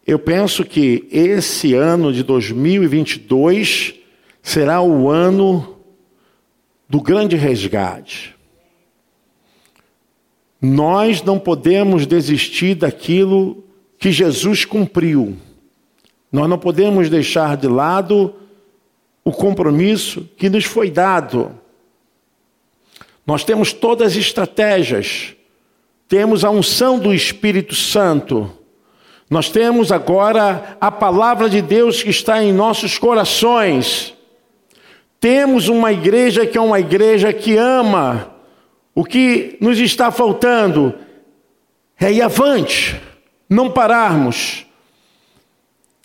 Eu 0.06 0.20
penso 0.20 0.66
que 0.66 1.08
esse 1.10 1.74
ano 1.74 2.12
de 2.12 2.22
2022 2.22 3.96
será 4.42 4.82
o 4.82 5.10
ano 5.10 5.73
do 6.90 7.02
grande 7.02 7.36
resgate. 7.36 8.36
Nós 10.62 11.22
não 11.22 11.38
podemos 11.38 12.06
desistir 12.06 12.75
daquilo 12.75 13.63
que 13.98 14.12
Jesus 14.12 14.66
cumpriu. 14.66 15.38
Nós 16.32 16.50
não 16.50 16.58
podemos 16.58 17.10
deixar 17.10 17.58
de 17.58 17.68
lado 17.68 18.34
o 19.24 19.32
compromisso 19.32 20.30
que 20.38 20.50
nos 20.50 20.66
foi 20.66 20.90
dado. 20.90 21.58
Nós 23.25 23.44
temos 23.44 23.72
todas 23.72 24.13
as 24.13 24.18
estratégias, 24.18 25.34
temos 26.08 26.44
a 26.44 26.50
unção 26.50 27.00
do 27.00 27.13
Espírito 27.13 27.75
Santo, 27.75 28.52
nós 29.30 29.50
temos 29.50 29.92
agora 29.92 30.78
a 30.80 30.92
palavra 30.92 31.50
de 31.50 31.62
Deus 31.62 32.04
que 32.04 32.10
está 32.10 32.44
em 32.44 32.54
nossos 32.54 32.98
corações. 32.98 34.12
Temos 35.24 35.70
uma 35.70 35.89
igreja 35.89 36.46
que 36.46 36.58
é 36.58 36.62
uma 36.62 36.82
igreja 36.82 37.32
que 37.32 37.56
ama. 37.56 38.34
O 38.94 39.06
que 39.06 39.58
nos 39.62 39.80
está 39.80 40.12
faltando 40.12 40.94
é 41.98 42.12
ir 42.12 42.22
avante, 42.22 43.00
não 43.50 43.72
pararmos. 43.72 44.65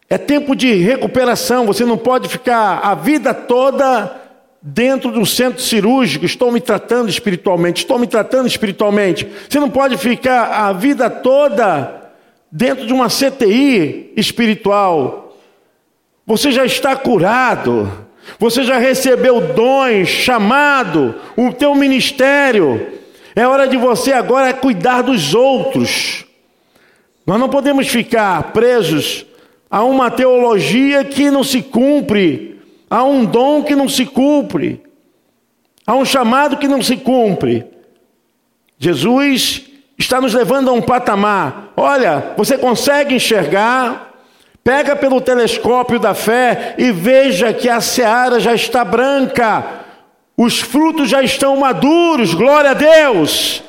É 0.08 0.16
tempo 0.16 0.54
de 0.54 0.72
recuperação, 0.72 1.66
você 1.66 1.84
não 1.84 1.98
pode 1.98 2.28
ficar 2.28 2.78
a 2.78 2.94
vida 2.94 3.34
toda 3.34 4.22
dentro 4.62 5.10
de 5.10 5.18
um 5.18 5.26
centro 5.26 5.60
cirúrgico, 5.60 6.24
estou 6.24 6.52
me 6.52 6.60
tratando 6.60 7.08
espiritualmente, 7.08 7.82
estou 7.82 7.98
me 7.98 8.06
tratando 8.06 8.46
espiritualmente. 8.46 9.26
Você 9.50 9.58
não 9.58 9.68
pode 9.68 9.96
ficar 9.96 10.44
a 10.44 10.72
vida 10.72 11.10
toda 11.10 12.12
dentro 12.52 12.86
de 12.86 12.92
uma 12.92 13.08
CTI 13.08 14.12
espiritual. 14.16 15.36
Você 16.24 16.52
já 16.52 16.64
está 16.64 16.94
curado, 16.94 18.06
você 18.38 18.64
já 18.64 18.78
recebeu 18.78 19.40
dons, 19.40 20.08
chamado, 20.08 21.14
o 21.36 21.52
teu 21.52 21.74
ministério. 21.74 22.98
É 23.36 23.46
hora 23.46 23.68
de 23.68 23.76
você 23.76 24.12
agora 24.12 24.52
cuidar 24.52 25.02
dos 25.02 25.34
outros. 25.34 26.24
Nós 27.26 27.38
não 27.38 27.48
podemos 27.48 27.86
ficar 27.88 28.52
presos 28.52 29.26
Há 29.70 29.84
uma 29.84 30.10
teologia 30.10 31.04
que 31.04 31.30
não 31.30 31.44
se 31.44 31.60
cumpre, 31.60 32.58
há 32.88 33.04
um 33.04 33.24
dom 33.24 33.62
que 33.62 33.76
não 33.76 33.88
se 33.88 34.06
cumpre, 34.06 34.82
há 35.86 35.94
um 35.94 36.06
chamado 36.06 36.56
que 36.56 36.66
não 36.66 36.82
se 36.82 36.96
cumpre. 36.96 37.66
Jesus 38.78 39.66
está 39.98 40.20
nos 40.20 40.32
levando 40.32 40.70
a 40.70 40.72
um 40.72 40.80
patamar. 40.80 41.72
Olha, 41.76 42.32
você 42.36 42.56
consegue 42.56 43.14
enxergar 43.14 44.07
Pega 44.68 44.94
pelo 44.94 45.18
telescópio 45.18 45.98
da 45.98 46.12
fé 46.12 46.74
e 46.76 46.92
veja 46.92 47.54
que 47.54 47.70
a 47.70 47.80
seara 47.80 48.38
já 48.38 48.52
está 48.54 48.84
branca, 48.84 49.86
os 50.36 50.60
frutos 50.60 51.08
já 51.08 51.22
estão 51.22 51.56
maduros, 51.56 52.34
glória 52.34 52.72
a 52.72 52.74
Deus. 52.74 53.62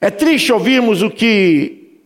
É 0.00 0.08
triste 0.08 0.52
ouvirmos 0.52 1.02
o 1.02 1.10
que 1.10 2.00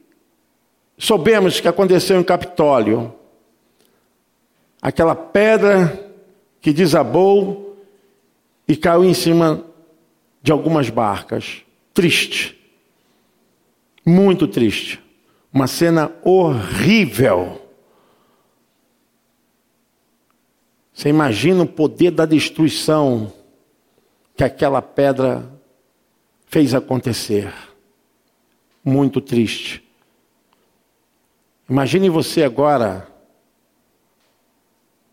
soubemos 0.97 1.61
que 1.61 1.69
aconteceu 1.69 2.19
em 2.19 2.25
Capitólio. 2.25 3.15
Aquela 4.81 5.15
pedra 5.15 6.11
que 6.63 6.73
desabou 6.73 7.77
e 8.67 8.75
caiu 8.75 9.05
em 9.05 9.13
cima 9.13 9.63
de 10.41 10.51
algumas 10.51 10.89
barcas. 10.89 11.61
Triste. 11.93 12.57
Muito 14.09 14.47
triste. 14.47 15.03
Uma 15.53 15.67
cena 15.67 16.13
horrível. 16.23 17.61
Você 20.95 21.09
imagina 21.09 21.65
o 21.65 21.67
poder 21.67 22.13
da 22.13 22.25
destruição 22.25 23.33
que 24.37 24.45
aquela 24.45 24.81
pedra 24.81 25.51
fez 26.47 26.73
acontecer. 26.73 27.53
Muito 28.85 29.21
triste. 29.21 29.83
Imagine 31.69 32.09
você 32.09 32.45
agora 32.45 33.09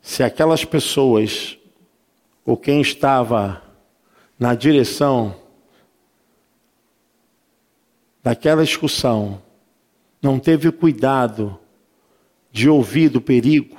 se 0.04 0.22
aquelas 0.22 0.64
pessoas 0.64 1.58
ou 2.46 2.56
quem 2.56 2.80
estava 2.80 3.64
na 4.38 4.54
direção 4.54 5.43
daquela 8.24 8.64
excursão 8.64 9.42
não 10.22 10.40
teve 10.40 10.70
o 10.70 10.74
cuidado 10.74 11.60
de 12.50 12.70
ouvir 12.70 13.10
do 13.10 13.20
perigo, 13.20 13.78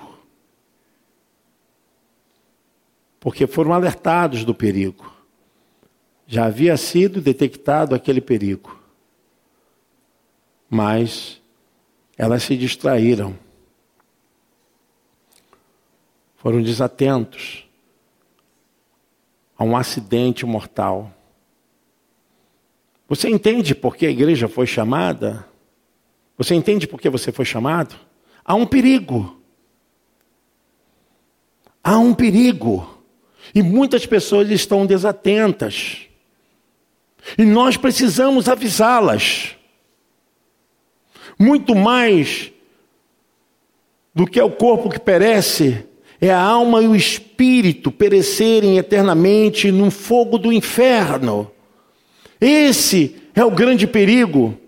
porque 3.19 3.47
foram 3.47 3.73
alertados 3.73 4.45
do 4.45 4.55
perigo. 4.55 5.11
Já 6.27 6.45
havia 6.47 6.77
sido 6.77 7.21
detectado 7.21 7.95
aquele 7.95 8.21
perigo, 8.21 8.79
mas 10.69 11.41
elas 12.19 12.43
se 12.43 12.57
distraíram, 12.57 13.39
foram 16.37 16.63
desatentos 16.63 17.67
a 19.57 19.65
um 19.65 19.77
acidente 19.77 20.45
mortal. 20.45 21.11
Você 23.09 23.29
entende 23.29 23.75
por 23.75 23.97
que 23.97 24.07
a 24.07 24.11
igreja 24.11 24.49
foi 24.49 24.67
chamada? 24.67 25.47
Você 26.37 26.55
entende 26.55 26.87
por 26.87 27.01
que 27.01 27.09
você 27.09 27.31
foi 27.31 27.45
chamado? 27.45 27.95
Há 28.45 28.55
um 28.55 28.67
perigo. 28.67 29.41
Há 31.83 31.99
um 31.99 32.15
perigo. 32.15 33.03
E 33.55 33.63
muitas 33.63 34.07
pessoas 34.07 34.51
estão 34.51 34.87
desatentas. 34.87 36.09
E 37.39 37.45
nós 37.45 37.77
precisamos 37.77 38.49
avisá-las. 38.49 39.57
Muito 41.39 41.75
mais 41.75 42.53
do 44.15 44.27
que 44.27 44.39
é 44.39 44.45
o 44.45 44.51
corpo 44.51 44.89
que 44.89 45.01
perece, 45.01 45.85
é 46.21 46.31
a 46.31 46.41
alma 46.41 46.81
e 46.81 46.87
o 46.87 46.95
espírito 46.95 47.91
perecerem 47.91 48.79
eternamente 48.79 49.73
no 49.73 49.91
fogo 49.91 50.39
do 50.39 50.53
inferno. 50.53 51.51
Esse 52.45 53.17
é 53.35 53.43
o 53.43 53.51
grande 53.51 53.87
perigo. 53.87 54.59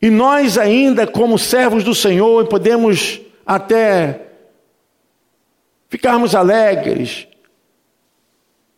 E 0.00 0.10
nós, 0.10 0.58
ainda 0.58 1.06
como 1.06 1.38
servos 1.38 1.82
do 1.82 1.94
Senhor, 1.94 2.46
podemos 2.46 3.18
até 3.46 4.26
ficarmos 5.88 6.34
alegres 6.34 7.26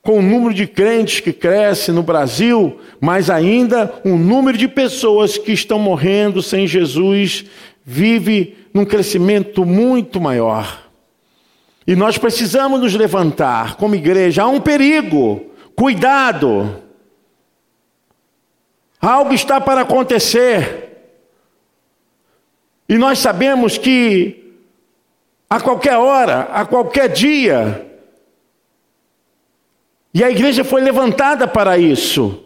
com 0.00 0.20
o 0.20 0.22
número 0.22 0.54
de 0.54 0.66
crentes 0.68 1.18
que 1.18 1.32
cresce 1.32 1.90
no 1.90 2.04
Brasil, 2.04 2.80
mas 3.00 3.28
ainda 3.28 4.00
o 4.04 4.16
número 4.16 4.56
de 4.56 4.68
pessoas 4.68 5.36
que 5.36 5.50
estão 5.50 5.78
morrendo 5.78 6.40
sem 6.40 6.68
Jesus 6.68 7.46
vive 7.84 8.56
num 8.72 8.84
crescimento 8.84 9.66
muito 9.66 10.20
maior. 10.20 10.88
E 11.84 11.96
nós 11.96 12.16
precisamos 12.16 12.80
nos 12.80 12.94
levantar 12.94 13.74
como 13.74 13.96
igreja. 13.96 14.44
Há 14.44 14.46
um 14.46 14.60
perigo, 14.60 15.44
cuidado. 15.74 16.89
Algo 19.00 19.32
está 19.32 19.60
para 19.60 19.80
acontecer. 19.80 20.88
E 22.88 22.98
nós 22.98 23.18
sabemos 23.18 23.78
que 23.78 24.58
a 25.48 25.60
qualquer 25.60 25.96
hora, 25.96 26.48
a 26.52 26.66
qualquer 26.66 27.08
dia, 27.08 27.86
e 30.12 30.22
a 30.22 30.30
igreja 30.30 30.64
foi 30.64 30.80
levantada 30.80 31.46
para 31.48 31.78
isso. 31.78 32.44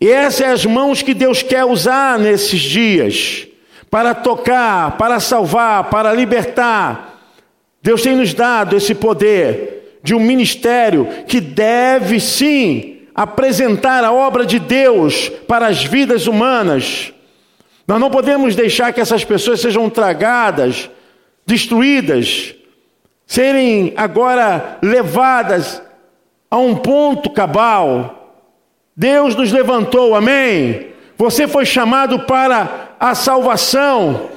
E 0.00 0.08
essas 0.08 0.34
são 0.36 0.52
as 0.52 0.66
mãos 0.66 1.02
que 1.02 1.14
Deus 1.14 1.42
quer 1.42 1.64
usar 1.64 2.18
nesses 2.18 2.60
dias 2.60 3.46
para 3.90 4.14
tocar, 4.14 4.96
para 4.96 5.18
salvar, 5.20 5.90
para 5.90 6.12
libertar. 6.12 7.20
Deus 7.82 8.02
tem 8.02 8.14
nos 8.14 8.32
dado 8.32 8.76
esse 8.76 8.94
poder 8.94 9.98
de 10.02 10.14
um 10.14 10.20
ministério 10.20 11.06
que 11.26 11.40
deve 11.40 12.20
sim 12.20 13.01
apresentar 13.14 14.04
a 14.04 14.12
obra 14.12 14.44
de 14.44 14.58
Deus 14.58 15.28
para 15.46 15.66
as 15.66 15.84
vidas 15.84 16.26
humanas. 16.26 17.12
Nós 17.86 18.00
não 18.00 18.10
podemos 18.10 18.54
deixar 18.54 18.92
que 18.92 19.00
essas 19.00 19.24
pessoas 19.24 19.60
sejam 19.60 19.90
tragadas, 19.90 20.88
destruídas, 21.46 22.54
serem 23.26 23.92
agora 23.96 24.78
levadas 24.82 25.82
a 26.50 26.58
um 26.58 26.76
ponto 26.76 27.30
cabal. 27.30 28.36
Deus 28.96 29.34
nos 29.34 29.50
levantou, 29.50 30.14
amém? 30.14 30.88
Você 31.16 31.48
foi 31.48 31.64
chamado 31.64 32.20
para 32.20 32.90
a 33.00 33.14
salvação, 33.14 34.28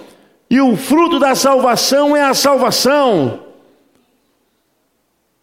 e 0.50 0.62
o 0.62 0.78
fruto 0.78 1.20
da 1.20 1.36
salvação 1.36 2.16
é 2.16 2.24
a 2.24 2.34
salvação. 2.34 3.42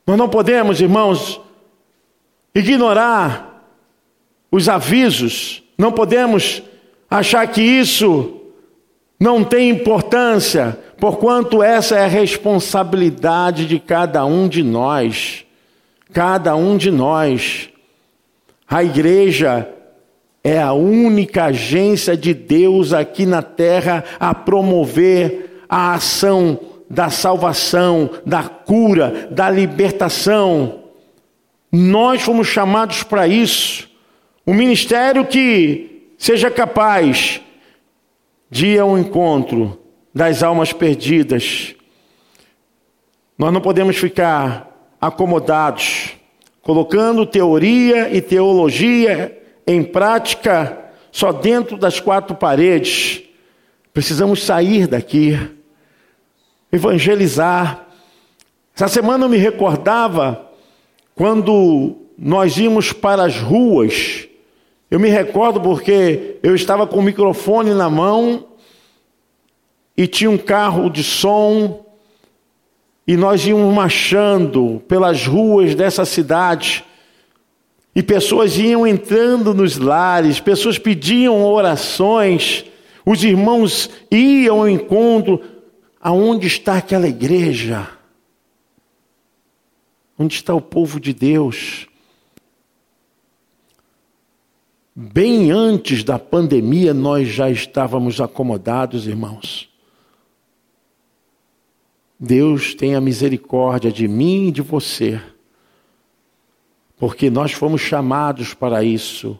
Nós 0.07 0.16
não 0.16 0.29
podemos, 0.29 0.81
irmãos, 0.81 1.40
ignorar 2.54 3.64
os 4.50 4.68
avisos, 4.68 5.62
não 5.78 5.92
podemos 5.92 6.62
achar 7.10 7.46
que 7.46 7.62
isso 7.62 8.40
não 9.18 9.44
tem 9.44 9.70
importância, 9.70 10.78
porquanto 10.98 11.62
essa 11.62 11.96
é 11.96 12.04
a 12.04 12.08
responsabilidade 12.08 13.66
de 13.66 13.78
cada 13.78 14.24
um 14.24 14.48
de 14.48 14.62
nós. 14.62 15.44
Cada 16.12 16.56
um 16.56 16.76
de 16.76 16.90
nós. 16.90 17.70
A 18.68 18.82
igreja 18.82 19.68
é 20.42 20.60
a 20.60 20.72
única 20.72 21.44
agência 21.44 22.16
de 22.16 22.34
Deus 22.34 22.92
aqui 22.92 23.24
na 23.24 23.42
terra 23.42 24.04
a 24.18 24.34
promover 24.34 25.64
a 25.68 25.94
ação 25.94 26.58
da 26.90 27.08
salvação, 27.08 28.10
da 28.26 28.42
cura, 28.42 29.28
da 29.30 29.48
libertação. 29.48 30.82
Nós 31.72 32.20
fomos 32.20 32.48
chamados 32.48 33.02
para 33.02 33.26
isso. 33.26 33.88
Um 34.46 34.52
ministério 34.52 35.24
que 35.24 36.12
seja 36.18 36.50
capaz 36.50 37.40
de 38.50 38.66
ir 38.66 38.78
ao 38.78 38.98
encontro 38.98 39.80
das 40.14 40.42
almas 40.42 40.70
perdidas. 40.74 41.74
Nós 43.38 43.50
não 43.50 43.62
podemos 43.62 43.96
ficar 43.96 44.94
acomodados, 45.00 46.11
colocando 46.61 47.24
teoria 47.24 48.14
e 48.14 48.20
teologia 48.20 49.40
em 49.66 49.82
prática 49.82 50.78
só 51.11 51.32
dentro 51.32 51.78
das 51.78 51.98
quatro 51.98 52.37
paredes. 52.37 53.22
Precisamos 53.94 54.42
sair 54.42 54.87
daqui, 54.87 55.38
evangelizar. 56.70 57.87
Essa 58.76 58.88
semana 58.88 59.24
eu 59.24 59.30
me 59.30 59.38
recordava 59.38 60.51
quando 61.14 61.96
nós 62.18 62.57
íamos 62.57 62.92
para 62.92 63.25
as 63.25 63.38
ruas, 63.38 64.29
eu 64.90 65.01
me 65.01 65.09
recordo 65.09 65.61
porque 65.61 66.37
eu 66.42 66.55
estava 66.55 66.87
com 66.87 66.98
o 66.98 67.03
microfone 67.03 67.75
na 67.75 67.88
mão 67.88 68.46
e 69.96 70.07
tinha 70.07 70.31
um 70.31 70.38
carro 70.38 70.90
de 70.90 71.03
som 71.03 71.85
e 73.07 73.16
nós 73.16 73.46
íamos 73.46 73.75
marchando 73.75 74.83
pelas 74.87 75.27
ruas 75.27 75.75
dessa 75.75 76.05
cidade 76.05 76.85
e 77.94 78.03
pessoas 78.03 78.57
iam 78.57 78.87
entrando 78.87 79.53
nos 79.53 79.77
lares, 79.77 80.40
pessoas 80.40 80.79
pediam 80.79 81.44
orações, 81.44 82.64
os 83.05 83.22
irmãos 83.22 83.90
iam 84.11 84.61
ao 84.61 84.68
encontro. 84.68 85.40
Aonde 86.01 86.46
está 86.48 86.79
aquela 86.79 87.07
igreja? 87.07 87.88
Onde 90.22 90.37
está 90.37 90.54
o 90.54 90.61
povo 90.61 91.00
de 91.00 91.12
Deus? 91.12 91.88
Bem 94.94 95.50
antes 95.50 96.04
da 96.04 96.16
pandemia, 96.16 96.94
nós 96.94 97.26
já 97.26 97.50
estávamos 97.50 98.20
acomodados, 98.20 99.08
irmãos. 99.08 99.68
Deus 102.20 102.72
tenha 102.72 103.00
misericórdia 103.00 103.90
de 103.90 104.06
mim 104.06 104.46
e 104.46 104.52
de 104.52 104.62
você, 104.62 105.20
porque 106.96 107.28
nós 107.28 107.50
fomos 107.50 107.80
chamados 107.80 108.54
para 108.54 108.85
isso. 108.85 109.37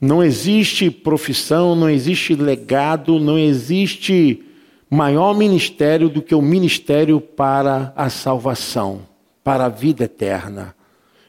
Não 0.00 0.22
existe 0.22 0.92
profissão, 0.92 1.74
não 1.74 1.90
existe 1.90 2.36
legado, 2.36 3.18
não 3.18 3.36
existe 3.36 4.44
maior 4.88 5.36
ministério 5.36 6.08
do 6.08 6.22
que 6.22 6.36
o 6.36 6.40
ministério 6.40 7.20
para 7.20 7.92
a 7.96 8.08
salvação, 8.08 9.15
para 9.46 9.66
a 9.66 9.68
vida 9.68 10.02
eterna. 10.02 10.74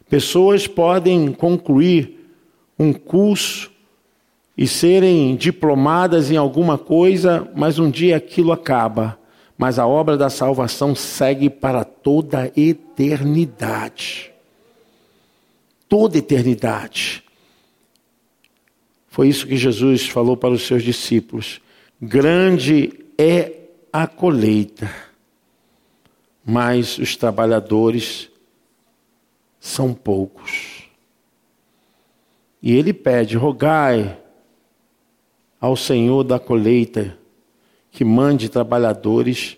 Pessoas 0.10 0.65
podem 0.65 1.32
concluir 1.32 2.34
um 2.80 2.91
curso 2.91 3.69
e 4.58 4.67
serem 4.67 5.36
diplomadas 5.36 6.32
em 6.32 6.36
alguma 6.36 6.80
coisa, 6.80 7.47
mas 7.56 7.77
um 7.77 7.91
dia 7.91 8.17
aquilo 8.17 8.51
acaba. 8.51 9.19
Mas 9.56 9.77
a 9.77 9.86
obra 9.86 10.17
da 10.17 10.32
salvação 10.32 10.95
segue 10.95 11.47
para 11.47 11.84
toda 11.84 12.41
a 12.41 12.60
eternidade. 12.60 14.32
Toda 15.88 16.17
a 16.17 16.19
eternidade. 16.19 17.23
Foi 19.10 19.27
isso 19.27 19.45
que 19.45 19.56
Jesus 19.56 20.08
falou 20.08 20.36
para 20.36 20.56
os 20.56 20.65
seus 20.65 20.82
discípulos. 20.82 21.62
Grande 22.01 22.93
é 23.15 23.53
a 23.93 24.08
colheita, 24.08 24.89
mas 26.50 26.98
os 26.98 27.18
trabalhadores 27.18 28.30
são 29.60 29.94
poucos. 29.94 30.84
E 32.64 32.72
ele 32.72 32.94
pede: 32.94 33.36
rogai 33.36 34.18
ao 35.60 35.76
Senhor 35.76 36.24
da 36.24 36.40
colheita 36.40 37.18
que 37.92 38.06
mande 38.06 38.48
trabalhadores 38.48 39.58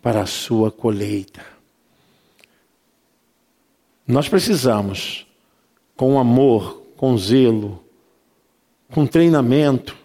para 0.00 0.20
a 0.20 0.26
sua 0.26 0.70
colheita. 0.70 1.44
Nós 4.06 4.28
precisamos, 4.28 5.26
com 5.96 6.20
amor, 6.20 6.84
com 6.96 7.18
zelo, 7.18 7.82
com 8.92 9.04
treinamento, 9.08 9.97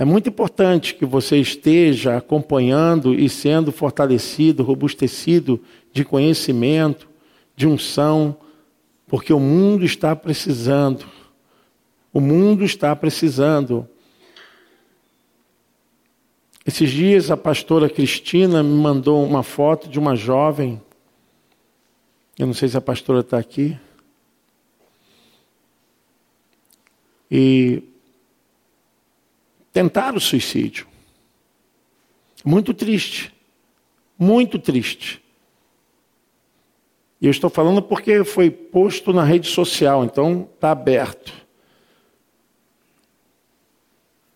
é 0.00 0.04
muito 0.04 0.28
importante 0.28 0.94
que 0.94 1.04
você 1.04 1.38
esteja 1.38 2.16
acompanhando 2.16 3.12
e 3.12 3.28
sendo 3.28 3.72
fortalecido, 3.72 4.62
robustecido 4.62 5.60
de 5.92 6.04
conhecimento, 6.04 7.08
de 7.56 7.66
unção, 7.66 8.36
porque 9.08 9.32
o 9.32 9.40
mundo 9.40 9.84
está 9.84 10.14
precisando. 10.14 11.04
O 12.12 12.20
mundo 12.20 12.64
está 12.64 12.94
precisando. 12.94 13.88
Esses 16.64 16.90
dias 16.90 17.28
a 17.28 17.36
pastora 17.36 17.90
Cristina 17.90 18.62
me 18.62 18.80
mandou 18.80 19.26
uma 19.26 19.42
foto 19.42 19.88
de 19.88 19.98
uma 19.98 20.14
jovem. 20.14 20.80
Eu 22.38 22.46
não 22.46 22.54
sei 22.54 22.68
se 22.68 22.76
a 22.76 22.80
pastora 22.80 23.18
está 23.18 23.36
aqui. 23.36 23.76
E 27.28 27.82
tentaram 29.78 30.18
o 30.18 30.20
suicídio. 30.20 30.88
Muito 32.44 32.74
triste. 32.74 33.32
Muito 34.18 34.58
triste. 34.58 35.22
E 37.20 37.26
eu 37.26 37.30
estou 37.30 37.48
falando 37.48 37.80
porque 37.80 38.24
foi 38.24 38.50
posto 38.50 39.12
na 39.12 39.22
rede 39.22 39.46
social, 39.46 40.04
então 40.04 40.48
está 40.52 40.72
aberto. 40.72 41.32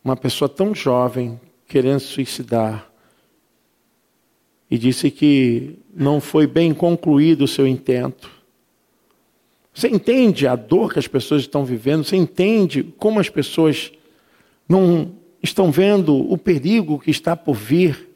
Uma 0.05 0.17
pessoa 0.17 0.49
tão 0.49 0.73
jovem 0.73 1.41
querendo 1.67 1.99
se 1.99 2.07
suicidar 2.07 2.89
e 4.71 4.79
disse 4.79 5.11
que 5.11 5.77
não 5.93 6.21
foi 6.21 6.47
bem 6.47 6.73
concluído 6.73 7.43
o 7.43 7.49
seu 7.49 7.67
intento. 7.67 8.31
Você 9.75 9.89
entende 9.89 10.47
a 10.47 10.55
dor 10.55 10.93
que 10.93 11.01
as 11.01 11.09
pessoas 11.09 11.41
estão 11.43 11.65
vivendo? 11.65 12.05
Você 12.05 12.15
entende 12.15 12.85
como 12.97 13.19
as 13.19 13.29
pessoas 13.29 13.91
não 14.69 15.21
estão 15.43 15.71
vendo 15.71 16.17
o 16.17 16.39
perigo 16.39 16.99
que 16.99 17.11
está 17.11 17.37
por 17.37 17.55
vir? 17.55 18.13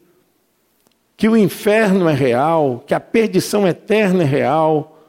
que 1.17 1.27
o 1.27 1.35
inferno 1.35 2.07
é 2.07 2.13
real, 2.13 2.83
que 2.85 2.93
a 2.93 2.99
perdição 2.99 3.67
eterna 3.67 4.21
é 4.21 4.25
real, 4.25 5.01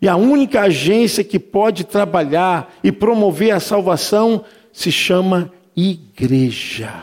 e 0.00 0.08
a 0.08 0.14
única 0.14 0.60
agência 0.60 1.24
que 1.24 1.40
pode 1.40 1.82
trabalhar 1.82 2.72
e 2.84 2.92
promover 2.92 3.50
a 3.50 3.58
salvação 3.58 4.44
se 4.72 4.92
chama 4.92 5.52
igreja. 5.76 7.02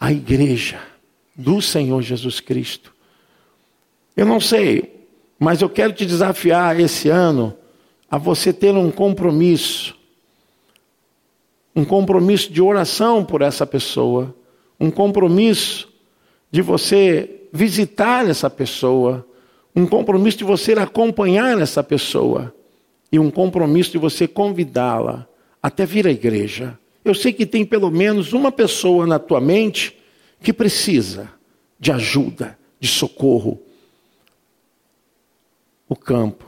A 0.00 0.10
igreja 0.10 0.80
do 1.36 1.60
Senhor 1.60 2.00
Jesus 2.00 2.40
Cristo. 2.40 2.94
Eu 4.16 4.24
não 4.24 4.40
sei, 4.40 5.06
mas 5.38 5.60
eu 5.60 5.68
quero 5.68 5.92
te 5.92 6.06
desafiar 6.06 6.80
esse 6.80 7.10
ano 7.10 7.54
a 8.10 8.16
você 8.16 8.52
ter 8.52 8.74
um 8.74 8.90
compromisso. 8.90 9.94
Um 11.74 11.84
compromisso 11.84 12.52
de 12.52 12.60
oração 12.60 13.24
por 13.24 13.42
essa 13.42 13.66
pessoa, 13.66 14.34
um 14.78 14.90
compromisso 14.90 15.88
de 16.50 16.60
você 16.60 17.46
visitar 17.52 18.28
essa 18.28 18.50
pessoa, 18.50 19.26
um 19.74 19.86
compromisso 19.86 20.38
de 20.38 20.44
você 20.44 20.72
acompanhar 20.72 21.60
essa 21.60 21.82
pessoa 21.82 22.54
e 23.10 23.18
um 23.18 23.30
compromisso 23.30 23.92
de 23.92 23.98
você 23.98 24.26
convidá-la 24.28 25.26
até 25.62 25.86
vir 25.86 26.06
à 26.06 26.10
igreja. 26.10 26.78
Eu 27.04 27.14
sei 27.14 27.32
que 27.32 27.46
tem 27.46 27.64
pelo 27.64 27.90
menos 27.90 28.32
uma 28.32 28.52
pessoa 28.52 29.06
na 29.06 29.18
tua 29.18 29.40
mente 29.40 29.98
que 30.42 30.52
precisa 30.52 31.30
de 31.78 31.90
ajuda, 31.90 32.58
de 32.78 32.88
socorro. 32.88 33.60
O 35.88 35.96
campo 35.96 36.46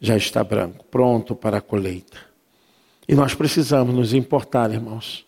já 0.00 0.16
está 0.16 0.42
branco, 0.42 0.84
pronto 0.90 1.34
para 1.34 1.58
a 1.58 1.60
colheita. 1.60 2.29
E 3.10 3.14
nós 3.16 3.34
precisamos 3.34 3.92
nos 3.92 4.14
importar, 4.14 4.70
irmãos. 4.70 5.26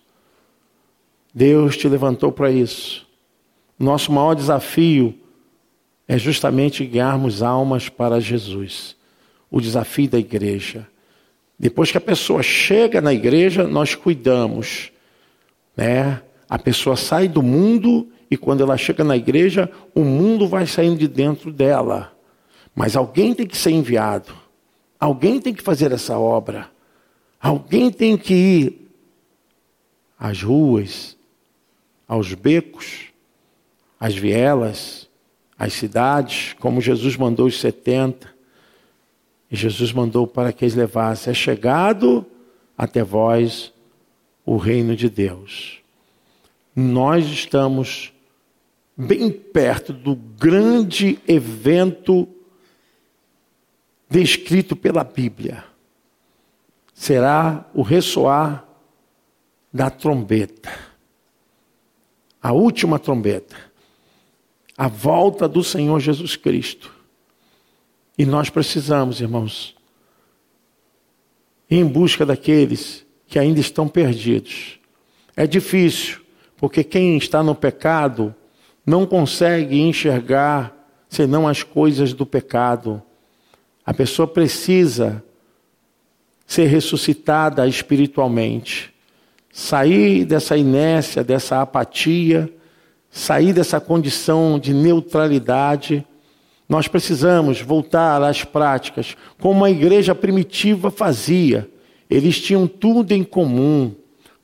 Deus 1.34 1.76
te 1.76 1.88
levantou 1.88 2.30
para 2.30 2.48
isso. 2.48 3.04
Nosso 3.76 4.12
maior 4.12 4.34
desafio 4.34 5.18
é 6.06 6.16
justamente 6.16 6.86
guiarmos 6.86 7.42
almas 7.42 7.88
para 7.88 8.20
Jesus. 8.20 8.94
O 9.50 9.60
desafio 9.60 10.08
da 10.08 10.18
igreja. 10.20 10.86
Depois 11.58 11.90
que 11.90 11.98
a 11.98 12.00
pessoa 12.00 12.40
chega 12.40 13.00
na 13.00 13.12
igreja, 13.12 13.66
nós 13.66 13.96
cuidamos. 13.96 14.92
Né? 15.76 16.22
A 16.48 16.60
pessoa 16.60 16.94
sai 16.94 17.26
do 17.26 17.42
mundo 17.42 18.08
e 18.30 18.36
quando 18.36 18.62
ela 18.62 18.76
chega 18.76 19.02
na 19.02 19.16
igreja, 19.16 19.68
o 19.92 20.04
mundo 20.04 20.46
vai 20.46 20.68
saindo 20.68 20.98
de 20.98 21.08
dentro 21.08 21.52
dela. 21.52 22.12
Mas 22.76 22.94
alguém 22.94 23.34
tem 23.34 23.44
que 23.44 23.56
ser 23.56 23.72
enviado. 23.72 24.32
Alguém 25.00 25.40
tem 25.40 25.52
que 25.52 25.64
fazer 25.64 25.90
essa 25.90 26.16
obra. 26.16 26.70
Alguém 27.42 27.90
tem 27.90 28.16
que 28.16 28.32
ir 28.32 28.88
às 30.16 30.40
ruas, 30.40 31.16
aos 32.06 32.32
becos, 32.34 33.06
as 33.98 34.14
vielas, 34.14 35.10
as 35.58 35.72
cidades, 35.72 36.54
como 36.60 36.80
Jesus 36.80 37.16
mandou 37.16 37.46
os 37.46 37.58
setenta. 37.58 38.32
E 39.50 39.56
Jesus 39.56 39.92
mandou 39.92 40.24
para 40.24 40.52
que 40.52 40.64
eles 40.64 40.76
levassem. 40.76 41.32
É 41.32 41.34
chegado 41.34 42.24
até 42.78 43.02
vós 43.02 43.72
o 44.46 44.56
reino 44.56 44.94
de 44.94 45.10
Deus. 45.10 45.80
Nós 46.76 47.26
estamos 47.26 48.12
bem 48.96 49.32
perto 49.32 49.92
do 49.92 50.14
grande 50.14 51.18
evento 51.26 52.28
descrito 54.08 54.76
pela 54.76 55.02
Bíblia. 55.02 55.71
Será 57.02 57.64
o 57.74 57.82
ressoar 57.82 58.64
da 59.72 59.90
trombeta. 59.90 60.70
A 62.40 62.52
última 62.52 62.96
trombeta 62.96 63.72
a 64.76 64.88
volta 64.88 65.48
do 65.48 65.62
Senhor 65.62 66.00
Jesus 66.00 66.36
Cristo. 66.36 66.94
E 68.16 68.24
nós 68.24 68.50
precisamos, 68.50 69.20
irmãos, 69.20 69.74
ir 71.68 71.76
em 71.76 71.86
busca 71.86 72.24
daqueles 72.24 73.04
que 73.26 73.36
ainda 73.38 73.60
estão 73.60 73.88
perdidos. 73.88 74.78
É 75.36 75.46
difícil, 75.46 76.20
porque 76.56 76.84
quem 76.84 77.16
está 77.16 77.42
no 77.42 77.54
pecado 77.54 78.34
não 78.84 79.06
consegue 79.06 79.80
enxergar 79.80 80.72
senão 81.08 81.48
as 81.48 81.62
coisas 81.62 82.12
do 82.12 82.24
pecado. 82.24 83.02
A 83.84 83.92
pessoa 83.92 84.28
precisa 84.28 85.24
ser 86.52 86.66
ressuscitada 86.66 87.66
espiritualmente, 87.66 88.92
sair 89.52 90.24
dessa 90.24 90.56
inércia, 90.56 91.22
dessa 91.22 91.60
apatia 91.60 92.52
sair 93.12 93.52
dessa 93.52 93.78
condição 93.78 94.58
de 94.58 94.72
neutralidade. 94.72 96.04
Nós 96.66 96.88
precisamos 96.88 97.60
voltar 97.60 98.22
às 98.22 98.42
práticas 98.42 99.14
como 99.38 99.64
a 99.64 99.70
igreja 99.70 100.14
primitiva 100.14 100.90
fazia. 100.90 101.68
Eles 102.08 102.40
tinham 102.40 102.66
tudo 102.66 103.12
em 103.12 103.22
comum. 103.22 103.94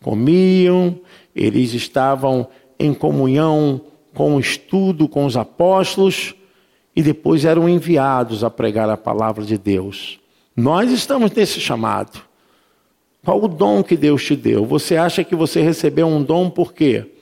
Comiam, 0.02 1.00
eles 1.34 1.72
estavam 1.72 2.46
em 2.78 2.92
comunhão 2.94 3.80
com 4.14 4.36
o 4.36 4.40
estudo 4.40 5.08
com 5.08 5.24
os 5.24 5.36
apóstolos 5.36 6.34
e 6.94 7.02
depois 7.02 7.44
eram 7.44 7.68
enviados 7.68 8.44
a 8.44 8.50
pregar 8.50 8.88
a 8.90 8.96
palavra 8.96 9.44
de 9.44 9.56
Deus. 9.56 10.20
Nós 10.58 10.90
estamos 10.90 11.30
nesse 11.30 11.60
chamado. 11.60 12.20
Qual 13.24 13.40
o 13.40 13.46
dom 13.46 13.80
que 13.80 13.96
Deus 13.96 14.24
te 14.24 14.34
deu? 14.34 14.64
Você 14.64 14.96
acha 14.96 15.22
que 15.22 15.36
você 15.36 15.62
recebeu 15.62 16.08
um 16.08 16.20
dom 16.20 16.50
por 16.50 16.72
quê? 16.72 17.12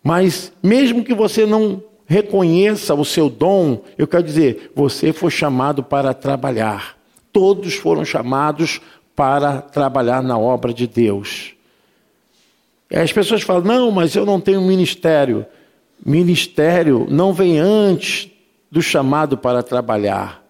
Mas 0.00 0.52
mesmo 0.62 1.02
que 1.02 1.12
você 1.12 1.44
não 1.44 1.82
reconheça 2.06 2.94
o 2.94 3.04
seu 3.04 3.28
dom, 3.28 3.82
eu 3.98 4.06
quero 4.06 4.22
dizer, 4.22 4.70
você 4.72 5.12
foi 5.12 5.32
chamado 5.32 5.82
para 5.82 6.14
trabalhar. 6.14 6.96
Todos 7.32 7.74
foram 7.74 8.04
chamados 8.04 8.80
para 9.16 9.60
trabalhar 9.60 10.22
na 10.22 10.38
obra 10.38 10.72
de 10.72 10.86
Deus. 10.86 11.54
As 12.88 13.12
pessoas 13.12 13.42
falam: 13.42 13.64
não, 13.64 13.90
mas 13.90 14.14
eu 14.14 14.24
não 14.24 14.40
tenho 14.40 14.60
ministério. 14.60 15.44
Ministério 16.06 17.04
não 17.10 17.32
vem 17.32 17.58
antes 17.58 18.30
do 18.70 18.80
chamado 18.80 19.36
para 19.36 19.60
trabalhar. 19.60 20.43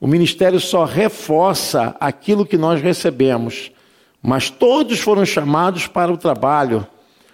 O 0.00 0.06
ministério 0.06 0.60
só 0.60 0.84
reforça 0.84 1.96
aquilo 1.98 2.44
que 2.44 2.58
nós 2.58 2.82
recebemos, 2.82 3.70
mas 4.22 4.50
todos 4.50 5.00
foram 5.00 5.24
chamados 5.24 5.86
para 5.86 6.12
o 6.12 6.18
trabalho. 6.18 6.86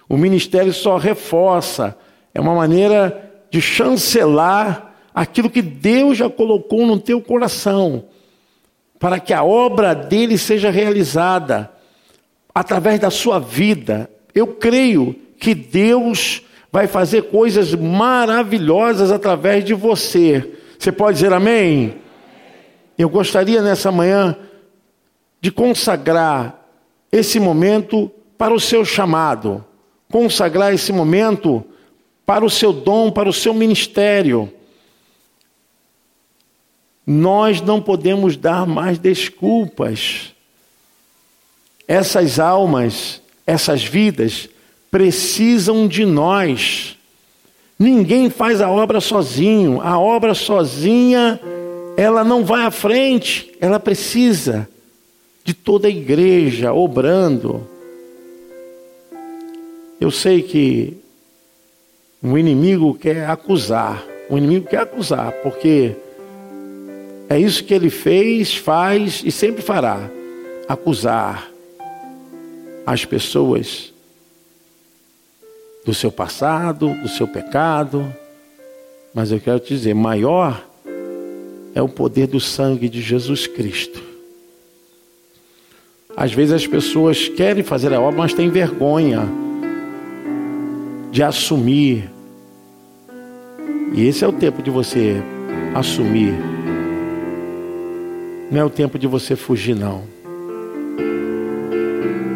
O 0.07 0.15
ministério 0.15 0.73
só 0.73 0.97
reforça, 0.97 1.97
é 2.33 2.39
uma 2.39 2.55
maneira 2.55 3.31
de 3.51 3.61
chancelar 3.61 4.93
aquilo 5.13 5.49
que 5.49 5.61
Deus 5.61 6.17
já 6.17 6.29
colocou 6.29 6.85
no 6.85 6.99
teu 6.99 7.21
coração, 7.21 8.05
para 8.97 9.19
que 9.19 9.33
a 9.33 9.43
obra 9.43 9.93
dele 9.93 10.37
seja 10.37 10.69
realizada 10.69 11.69
através 12.55 12.99
da 12.99 13.09
sua 13.09 13.39
vida. 13.39 14.09
Eu 14.33 14.47
creio 14.47 15.15
que 15.37 15.53
Deus 15.53 16.41
vai 16.71 16.87
fazer 16.87 17.23
coisas 17.23 17.75
maravilhosas 17.75 19.11
através 19.11 19.65
de 19.65 19.73
você. 19.73 20.53
Você 20.79 20.91
pode 20.91 21.17
dizer 21.17 21.33
amém? 21.33 22.02
Eu 22.97 23.09
gostaria 23.09 23.61
nessa 23.61 23.91
manhã 23.91 24.35
de 25.41 25.51
consagrar 25.51 26.59
esse 27.11 27.39
momento 27.39 28.11
para 28.37 28.53
o 28.53 28.59
seu 28.59 28.85
chamado, 28.85 29.63
consagrar 30.11 30.73
esse 30.73 30.91
momento 30.91 31.63
para 32.25 32.45
o 32.45 32.49
seu 32.49 32.71
dom, 32.71 33.11
para 33.11 33.29
o 33.29 33.33
seu 33.33 33.53
ministério. 33.53 34.51
Nós 37.05 37.61
não 37.61 37.81
podemos 37.81 38.37
dar 38.37 38.65
mais 38.65 38.97
desculpas. 38.97 40.33
Essas 41.87 42.39
almas, 42.39 43.21
essas 43.45 43.83
vidas, 43.83 44.47
precisam 44.89 45.87
de 45.87 46.05
nós. 46.05 46.97
Ninguém 47.77 48.29
faz 48.29 48.61
a 48.61 48.69
obra 48.69 49.01
sozinho. 49.01 49.81
A 49.81 49.99
obra 49.99 50.33
sozinha, 50.33 51.39
ela 51.97 52.23
não 52.23 52.43
vai 52.43 52.65
à 52.65 52.71
frente. 52.71 53.53
Ela 53.59 53.79
precisa 53.79 54.67
de 55.43 55.53
toda 55.53 55.87
a 55.87 55.91
igreja 55.91 56.73
obrando. 56.73 57.67
Eu 59.99 60.11
sei 60.11 60.41
que 60.41 60.97
o 62.21 62.37
inimigo 62.37 62.93
quer 62.95 63.29
acusar, 63.29 64.03
o 64.29 64.37
inimigo 64.37 64.67
quer 64.67 64.79
acusar, 64.79 65.31
porque 65.43 65.95
é 67.29 67.39
isso 67.39 67.63
que 67.63 67.73
ele 67.73 67.89
fez, 67.89 68.55
faz 68.55 69.21
e 69.25 69.31
sempre 69.31 69.61
fará 69.61 70.09
acusar 70.67 71.49
as 72.85 73.05
pessoas 73.05 73.93
do 75.85 75.93
seu 75.93 76.11
passado, 76.11 76.93
do 77.01 77.09
seu 77.09 77.27
pecado. 77.27 78.13
Mas 79.13 79.31
eu 79.31 79.39
quero 79.39 79.59
te 79.59 79.73
dizer: 79.73 79.93
maior 79.93 80.65
é 81.73 81.81
o 81.81 81.89
poder 81.89 82.27
do 82.27 82.39
sangue 82.39 82.87
de 82.89 83.01
Jesus 83.01 83.47
Cristo. 83.47 84.01
Às 86.15 86.31
vezes 86.31 86.53
as 86.53 86.67
pessoas 86.67 87.27
querem 87.27 87.63
fazer 87.63 87.93
a 87.93 87.99
obra, 87.99 88.19
mas 88.19 88.33
têm 88.33 88.49
vergonha 88.49 89.27
de 91.11 91.23
assumir 91.23 92.13
e 93.93 94.07
esse 94.07 94.25
é 94.25 94.27
o 94.27 94.33
tempo 94.33 94.63
de 94.63 94.71
você 94.71 95.21
assumir. 95.75 96.33
Não 98.51 98.59
é 98.59 98.65
o 98.65 98.69
tempo 98.69 98.97
de 98.97 99.05
você 99.05 99.35
fugir, 99.35 99.75
não. 99.75 100.01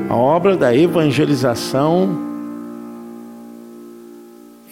A 0.07 0.15
obra 0.15 0.55
da 0.55 0.75
evangelização 0.75 2.15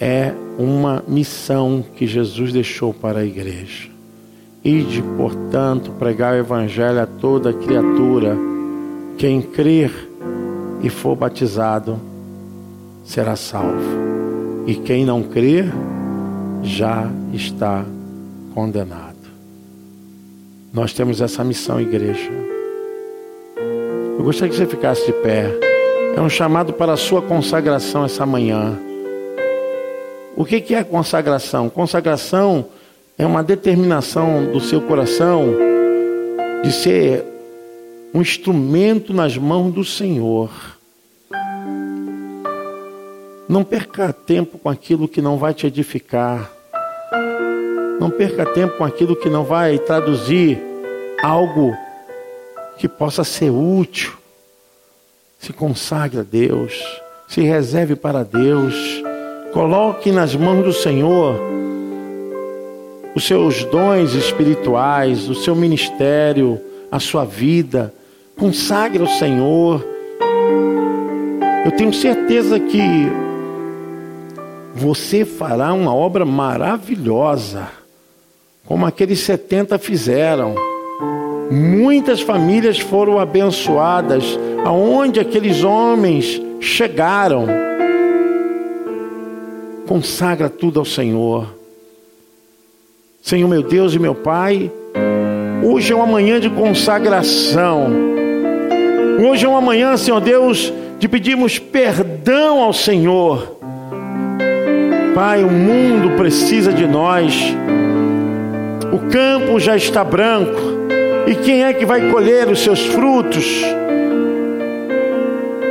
é 0.00 0.32
uma 0.56 1.02
missão 1.08 1.84
que 1.96 2.06
Jesus 2.06 2.52
deixou 2.52 2.94
para 2.94 3.18
a 3.18 3.24
igreja. 3.24 3.95
Ide, 4.66 5.00
portanto, 5.16 5.92
pregar 5.92 6.34
o 6.34 6.38
evangelho 6.38 7.00
a 7.00 7.06
toda 7.06 7.52
criatura. 7.52 8.36
Quem 9.16 9.40
crer 9.40 9.92
e 10.82 10.90
for 10.90 11.14
batizado 11.14 12.00
será 13.04 13.36
salvo. 13.36 14.64
E 14.66 14.74
quem 14.74 15.04
não 15.04 15.22
crer, 15.22 15.72
já 16.64 17.08
está 17.32 17.84
condenado. 18.52 19.14
Nós 20.72 20.92
temos 20.92 21.20
essa 21.20 21.44
missão, 21.44 21.80
igreja. 21.80 22.32
Eu 24.18 24.24
gostaria 24.24 24.50
que 24.50 24.56
você 24.56 24.66
ficasse 24.66 25.06
de 25.06 25.12
pé. 25.12 25.48
É 26.16 26.20
um 26.20 26.28
chamado 26.28 26.72
para 26.72 26.94
a 26.94 26.96
sua 26.96 27.22
consagração 27.22 28.04
essa 28.04 28.26
manhã. 28.26 28.76
O 30.36 30.44
que 30.44 30.74
é 30.74 30.82
consagração? 30.82 31.68
Consagração 31.70 32.66
é 33.18 33.24
uma 33.24 33.42
determinação 33.42 34.50
do 34.52 34.60
seu 34.60 34.80
coração 34.80 35.54
de 36.62 36.70
ser 36.70 37.24
um 38.12 38.20
instrumento 38.20 39.14
nas 39.14 39.36
mãos 39.38 39.72
do 39.72 39.84
Senhor. 39.84 40.50
Não 43.48 43.64
perca 43.64 44.12
tempo 44.12 44.58
com 44.58 44.68
aquilo 44.68 45.08
que 45.08 45.22
não 45.22 45.38
vai 45.38 45.54
te 45.54 45.66
edificar. 45.66 46.50
Não 47.98 48.10
perca 48.10 48.44
tempo 48.44 48.76
com 48.76 48.84
aquilo 48.84 49.16
que 49.16 49.30
não 49.30 49.44
vai 49.44 49.78
traduzir 49.78 50.60
algo 51.22 51.74
que 52.76 52.88
possa 52.88 53.24
ser 53.24 53.50
útil. 53.50 54.12
Se 55.38 55.52
consagre 55.52 56.20
a 56.20 56.22
Deus, 56.22 56.74
se 57.28 57.40
reserve 57.40 57.96
para 57.96 58.24
Deus, 58.24 58.74
coloque 59.52 60.10
nas 60.10 60.34
mãos 60.34 60.64
do 60.64 60.72
Senhor 60.72 61.55
os 63.16 63.24
seus 63.24 63.64
dons 63.64 64.12
espirituais, 64.12 65.26
o 65.30 65.34
seu 65.34 65.56
ministério, 65.56 66.60
a 66.92 67.00
sua 67.00 67.24
vida. 67.24 67.92
Consagre 68.38 69.00
ao 69.00 69.08
Senhor. 69.08 69.82
Eu 71.64 71.72
tenho 71.72 71.94
certeza 71.94 72.60
que 72.60 73.10
você 74.74 75.24
fará 75.24 75.72
uma 75.72 75.94
obra 75.94 76.26
maravilhosa 76.26 77.68
como 78.66 78.84
aqueles 78.84 79.20
70 79.20 79.78
fizeram. 79.78 80.54
Muitas 81.50 82.20
famílias 82.20 82.78
foram 82.78 83.18
abençoadas 83.18 84.38
aonde 84.62 85.20
aqueles 85.20 85.64
homens 85.64 86.38
chegaram. 86.60 87.46
Consagra 89.86 90.50
tudo 90.50 90.80
ao 90.80 90.84
Senhor. 90.84 91.55
Senhor 93.26 93.48
meu 93.48 93.60
Deus 93.60 93.92
e 93.92 93.98
meu 93.98 94.14
Pai, 94.14 94.70
hoje 95.60 95.92
é 95.92 95.96
uma 95.96 96.06
manhã 96.06 96.38
de 96.38 96.48
consagração. 96.48 97.90
Hoje 99.18 99.44
é 99.44 99.48
uma 99.48 99.60
manhã, 99.60 99.96
Senhor 99.96 100.20
Deus, 100.20 100.72
de 101.00 101.08
pedirmos 101.08 101.58
perdão 101.58 102.62
ao 102.62 102.72
Senhor. 102.72 103.56
Pai, 105.12 105.42
o 105.42 105.50
mundo 105.50 106.16
precisa 106.16 106.72
de 106.72 106.86
nós. 106.86 107.34
O 108.92 109.10
campo 109.10 109.58
já 109.58 109.74
está 109.74 110.04
branco. 110.04 110.60
E 111.26 111.34
quem 111.34 111.64
é 111.64 111.72
que 111.72 111.84
vai 111.84 112.08
colher 112.12 112.46
os 112.46 112.60
seus 112.60 112.86
frutos? 112.86 113.60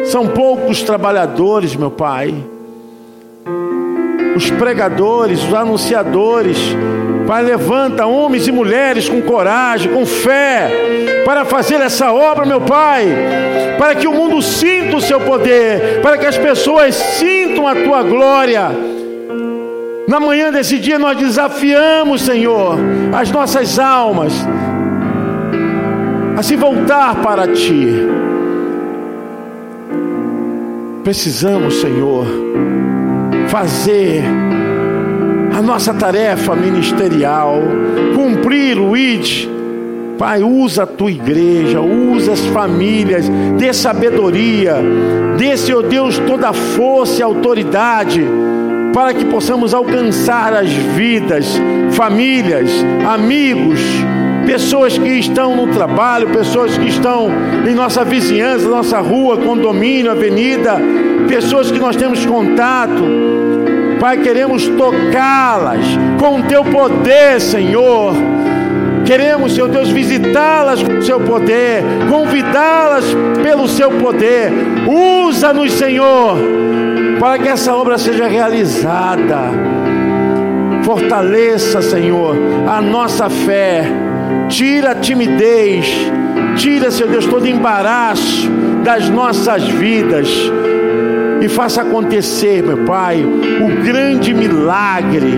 São 0.03 0.27
poucos 0.27 0.83
trabalhadores, 0.83 1.73
meu 1.73 1.89
Pai. 1.89 2.35
Os 4.35 4.51
pregadores, 4.51 5.41
os 5.41 5.53
anunciadores. 5.53 6.57
Pai, 7.27 7.43
levanta 7.43 8.05
homens 8.05 8.47
e 8.47 8.51
mulheres 8.51 9.09
com 9.09 9.21
coragem, 9.21 9.91
com 9.91 10.05
fé, 10.05 10.69
para 11.25 11.43
fazer 11.43 11.81
essa 11.81 12.11
obra, 12.11 12.45
meu 12.45 12.61
Pai. 12.61 13.05
Para 13.77 13.95
que 13.95 14.07
o 14.07 14.13
mundo 14.13 14.41
sinta 14.41 14.97
o 14.97 15.01
seu 15.01 15.19
poder, 15.19 16.01
para 16.01 16.17
que 16.17 16.25
as 16.25 16.37
pessoas 16.37 16.95
sintam 16.95 17.67
a 17.67 17.75
tua 17.75 18.03
glória 18.03 18.71
Na 20.07 20.19
manhã 20.19 20.51
desse 20.51 20.77
dia 20.77 20.99
nós 20.99 21.17
desafiamos, 21.17 22.21
Senhor, 22.21 22.77
as 23.11 23.31
nossas 23.31 23.79
almas 23.79 24.33
a 26.37 26.43
se 26.43 26.55
voltar 26.55 27.15
para 27.21 27.47
Ti. 27.47 27.87
Precisamos, 31.03 31.75
Senhor, 31.75 32.25
fazer 33.47 34.23
a 35.55 35.61
nossa 35.61 35.93
tarefa 35.93 36.53
ministerial, 36.53 37.61
cumprir 38.13 38.77
o 38.77 38.95
ID. 38.95 39.47
Pai, 40.17 40.43
usa 40.43 40.83
a 40.83 40.85
tua 40.85 41.09
igreja, 41.09 41.79
usa 41.79 42.33
as 42.33 42.41
famílias, 42.47 43.29
dê 43.57 43.73
sabedoria, 43.73 44.75
dê, 45.37 45.55
Senhor 45.55 45.83
Deus, 45.83 46.19
toda 46.19 46.49
a 46.49 46.53
força 46.53 47.21
e 47.21 47.23
autoridade 47.23 48.21
para 48.93 49.13
que 49.13 49.23
possamos 49.25 49.73
alcançar 49.73 50.53
as 50.53 50.69
vidas, 50.69 51.57
famílias, 51.91 52.69
amigos, 53.09 53.79
pessoas 54.45 54.97
que 54.97 55.07
estão 55.07 55.55
no 55.55 55.67
trabalho, 55.73 56.29
pessoas 56.31 56.77
que 56.77 56.87
estão 56.89 57.29
em 57.65 57.73
nossa 57.73 58.03
vizinhança, 58.03 58.67
nossa 58.67 58.99
rua, 58.99 59.37
condomínio, 59.37 60.11
avenida, 60.11 60.77
pessoas 61.29 61.71
que 61.71 61.79
nós 61.79 61.95
temos 61.95 62.25
contato. 62.25 63.03
Pai, 64.05 64.19
queremos 64.19 64.67
tocá-las 64.67 65.83
com 66.19 66.39
o 66.39 66.43
teu 66.43 66.63
poder, 66.63 67.41
Senhor. 67.41 68.13
Queremos, 69.03 69.53
Senhor 69.53 69.67
Deus, 69.67 69.89
visitá-las 69.89 70.83
com 70.83 70.99
o 70.99 71.01
seu 71.01 71.19
poder, 71.19 71.81
convidá-las 72.07 73.03
pelo 73.41 73.67
seu 73.67 73.89
poder. 73.89 74.51
Usa-nos, 74.87 75.71
Senhor 75.71 76.37
para 77.19 77.39
que 77.39 77.49
essa 77.49 77.73
obra 77.73 77.97
seja 77.97 78.27
realizada. 78.27 79.49
Fortaleça, 80.83 81.81
Senhor, 81.81 82.35
a 82.67 82.79
nossa 82.79 83.27
fé. 83.27 83.85
Tira 84.49 84.91
a 84.91 84.95
timidez, 84.95 85.87
tira, 86.57 86.91
Senhor 86.91 87.09
Deus, 87.09 87.25
todo 87.25 87.47
embaraço 87.47 88.47
das 88.83 89.09
nossas 89.09 89.63
vidas 89.63 90.29
e 91.41 91.49
faça 91.49 91.81
acontecer, 91.81 92.63
meu 92.63 92.85
Pai, 92.85 93.23
o 93.23 93.83
grande 93.83 94.33
milagre, 94.33 95.33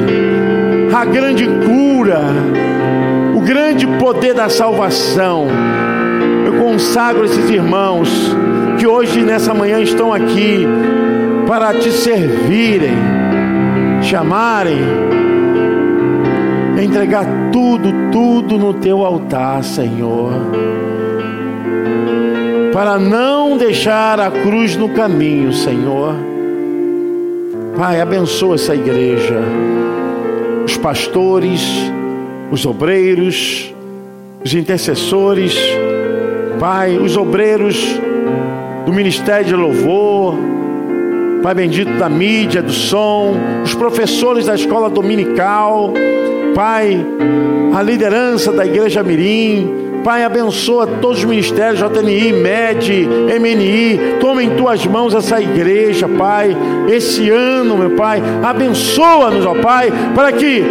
a 0.93 1.05
grande 1.05 1.45
cura, 1.45 2.21
o 3.36 3.41
grande 3.41 3.86
poder 3.86 4.33
da 4.33 4.49
salvação. 4.49 5.47
Eu 6.45 6.53
consagro 6.63 7.25
esses 7.25 7.49
irmãos 7.49 8.10
que 8.79 8.88
hoje, 8.88 9.21
nessa 9.21 9.53
manhã, 9.53 9.81
estão 9.81 10.13
aqui 10.13 10.65
para 11.47 11.73
te 11.73 11.91
servirem, 11.91 12.97
chamarem, 14.01 14.79
entregar 16.81 17.25
tudo, 17.51 18.12
tudo 18.12 18.57
no 18.57 18.73
teu 18.73 19.03
altar, 19.05 19.63
Senhor. 19.63 20.31
Para 22.77 22.99
não 22.99 23.57
deixar 23.57 24.19
a 24.19 24.29
cruz 24.29 24.75
no 24.75 24.89
caminho, 24.89 25.51
Senhor. 25.51 26.13
Pai, 27.75 27.99
abençoa 27.99 28.53
essa 28.53 28.75
igreja, 28.75 29.41
os 30.63 30.77
pastores, 30.77 31.67
os 32.51 32.67
obreiros, 32.67 33.73
os 34.45 34.53
intercessores, 34.53 35.57
Pai, 36.59 36.99
os 36.99 37.17
obreiros 37.17 37.83
do 38.85 38.93
ministério 38.93 39.47
de 39.47 39.55
louvor, 39.55 40.35
Pai 41.41 41.55
bendito 41.55 41.97
da 41.97 42.07
mídia, 42.07 42.61
do 42.61 42.71
som, 42.71 43.33
os 43.63 43.73
professores 43.73 44.45
da 44.45 44.53
escola 44.53 44.87
dominical, 44.87 45.95
Pai, 46.53 47.03
a 47.75 47.81
liderança 47.81 48.51
da 48.51 48.63
igreja 48.67 49.01
Mirim, 49.01 49.87
Pai, 50.08 50.24
abençoa 50.24 50.88
todos 50.88 51.17
os 51.17 51.26
ministérios, 51.26 51.82
JNI, 51.82 52.32
MED, 52.32 53.06
MNI, 53.41 54.00
toma 54.22 54.41
em 54.41 54.52
tuas 54.52 54.86
mãos 54.86 55.13
essa 55.13 55.41
igreja, 55.41 56.08
Pai, 56.08 56.56
esse 56.88 57.30
ano, 57.30 57.78
meu 57.78 57.89
Pai, 57.89 58.24
abençoa-nos, 58.41 59.46
ó 59.46 59.54
Pai, 59.56 59.91
para 60.15 60.32
que 60.32 60.63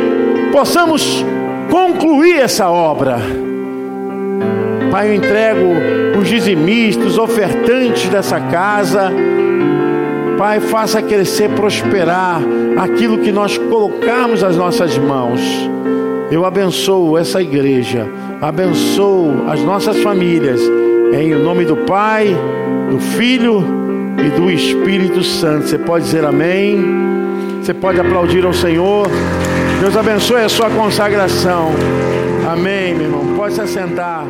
possamos 0.51 1.23
concluir 1.71 2.39
essa 2.39 2.71
obra. 2.71 3.19
Pai, 4.91 5.11
eu 5.11 5.15
entrego 5.15 5.67
os 6.19 6.27
dizimistas, 6.27 7.05
os 7.05 7.19
ofertantes 7.19 8.09
dessa 8.09 8.41
casa, 8.41 9.13
Pai, 10.39 10.61
faça 10.61 11.03
crescer, 11.03 11.51
prosperar 11.51 12.41
aquilo 12.79 13.19
que 13.19 13.31
nós 13.31 13.59
colocamos 13.59 14.41
nas 14.41 14.57
nossas 14.57 14.97
mãos. 14.97 15.43
Eu 16.31 16.45
abençoo 16.45 17.17
essa 17.17 17.41
igreja, 17.41 18.07
abençoo 18.41 19.45
as 19.49 19.63
nossas 19.63 19.99
famílias, 19.99 20.61
em 21.13 21.35
nome 21.35 21.65
do 21.65 21.77
Pai, 21.77 22.37
do 22.91 22.99
Filho 22.99 23.65
e 24.19 24.31
do 24.31 24.51
Espírito 24.51 25.23
Santo. 25.23 25.69
Você 25.69 25.79
pode 25.79 26.05
dizer 26.05 26.25
amém? 26.25 26.85
Você 27.63 27.73
pode 27.73 28.01
aplaudir 28.01 28.45
ao 28.45 28.53
Senhor. 28.53 29.07
Deus 29.81 29.97
abençoe 29.97 30.43
a 30.43 30.49
sua 30.49 30.69
consagração. 30.71 31.71
Amém, 32.51 32.95
meu 32.95 33.05
irmão. 33.05 33.37
Pode 33.37 33.55
se 33.55 33.61
assentar. 33.61 34.25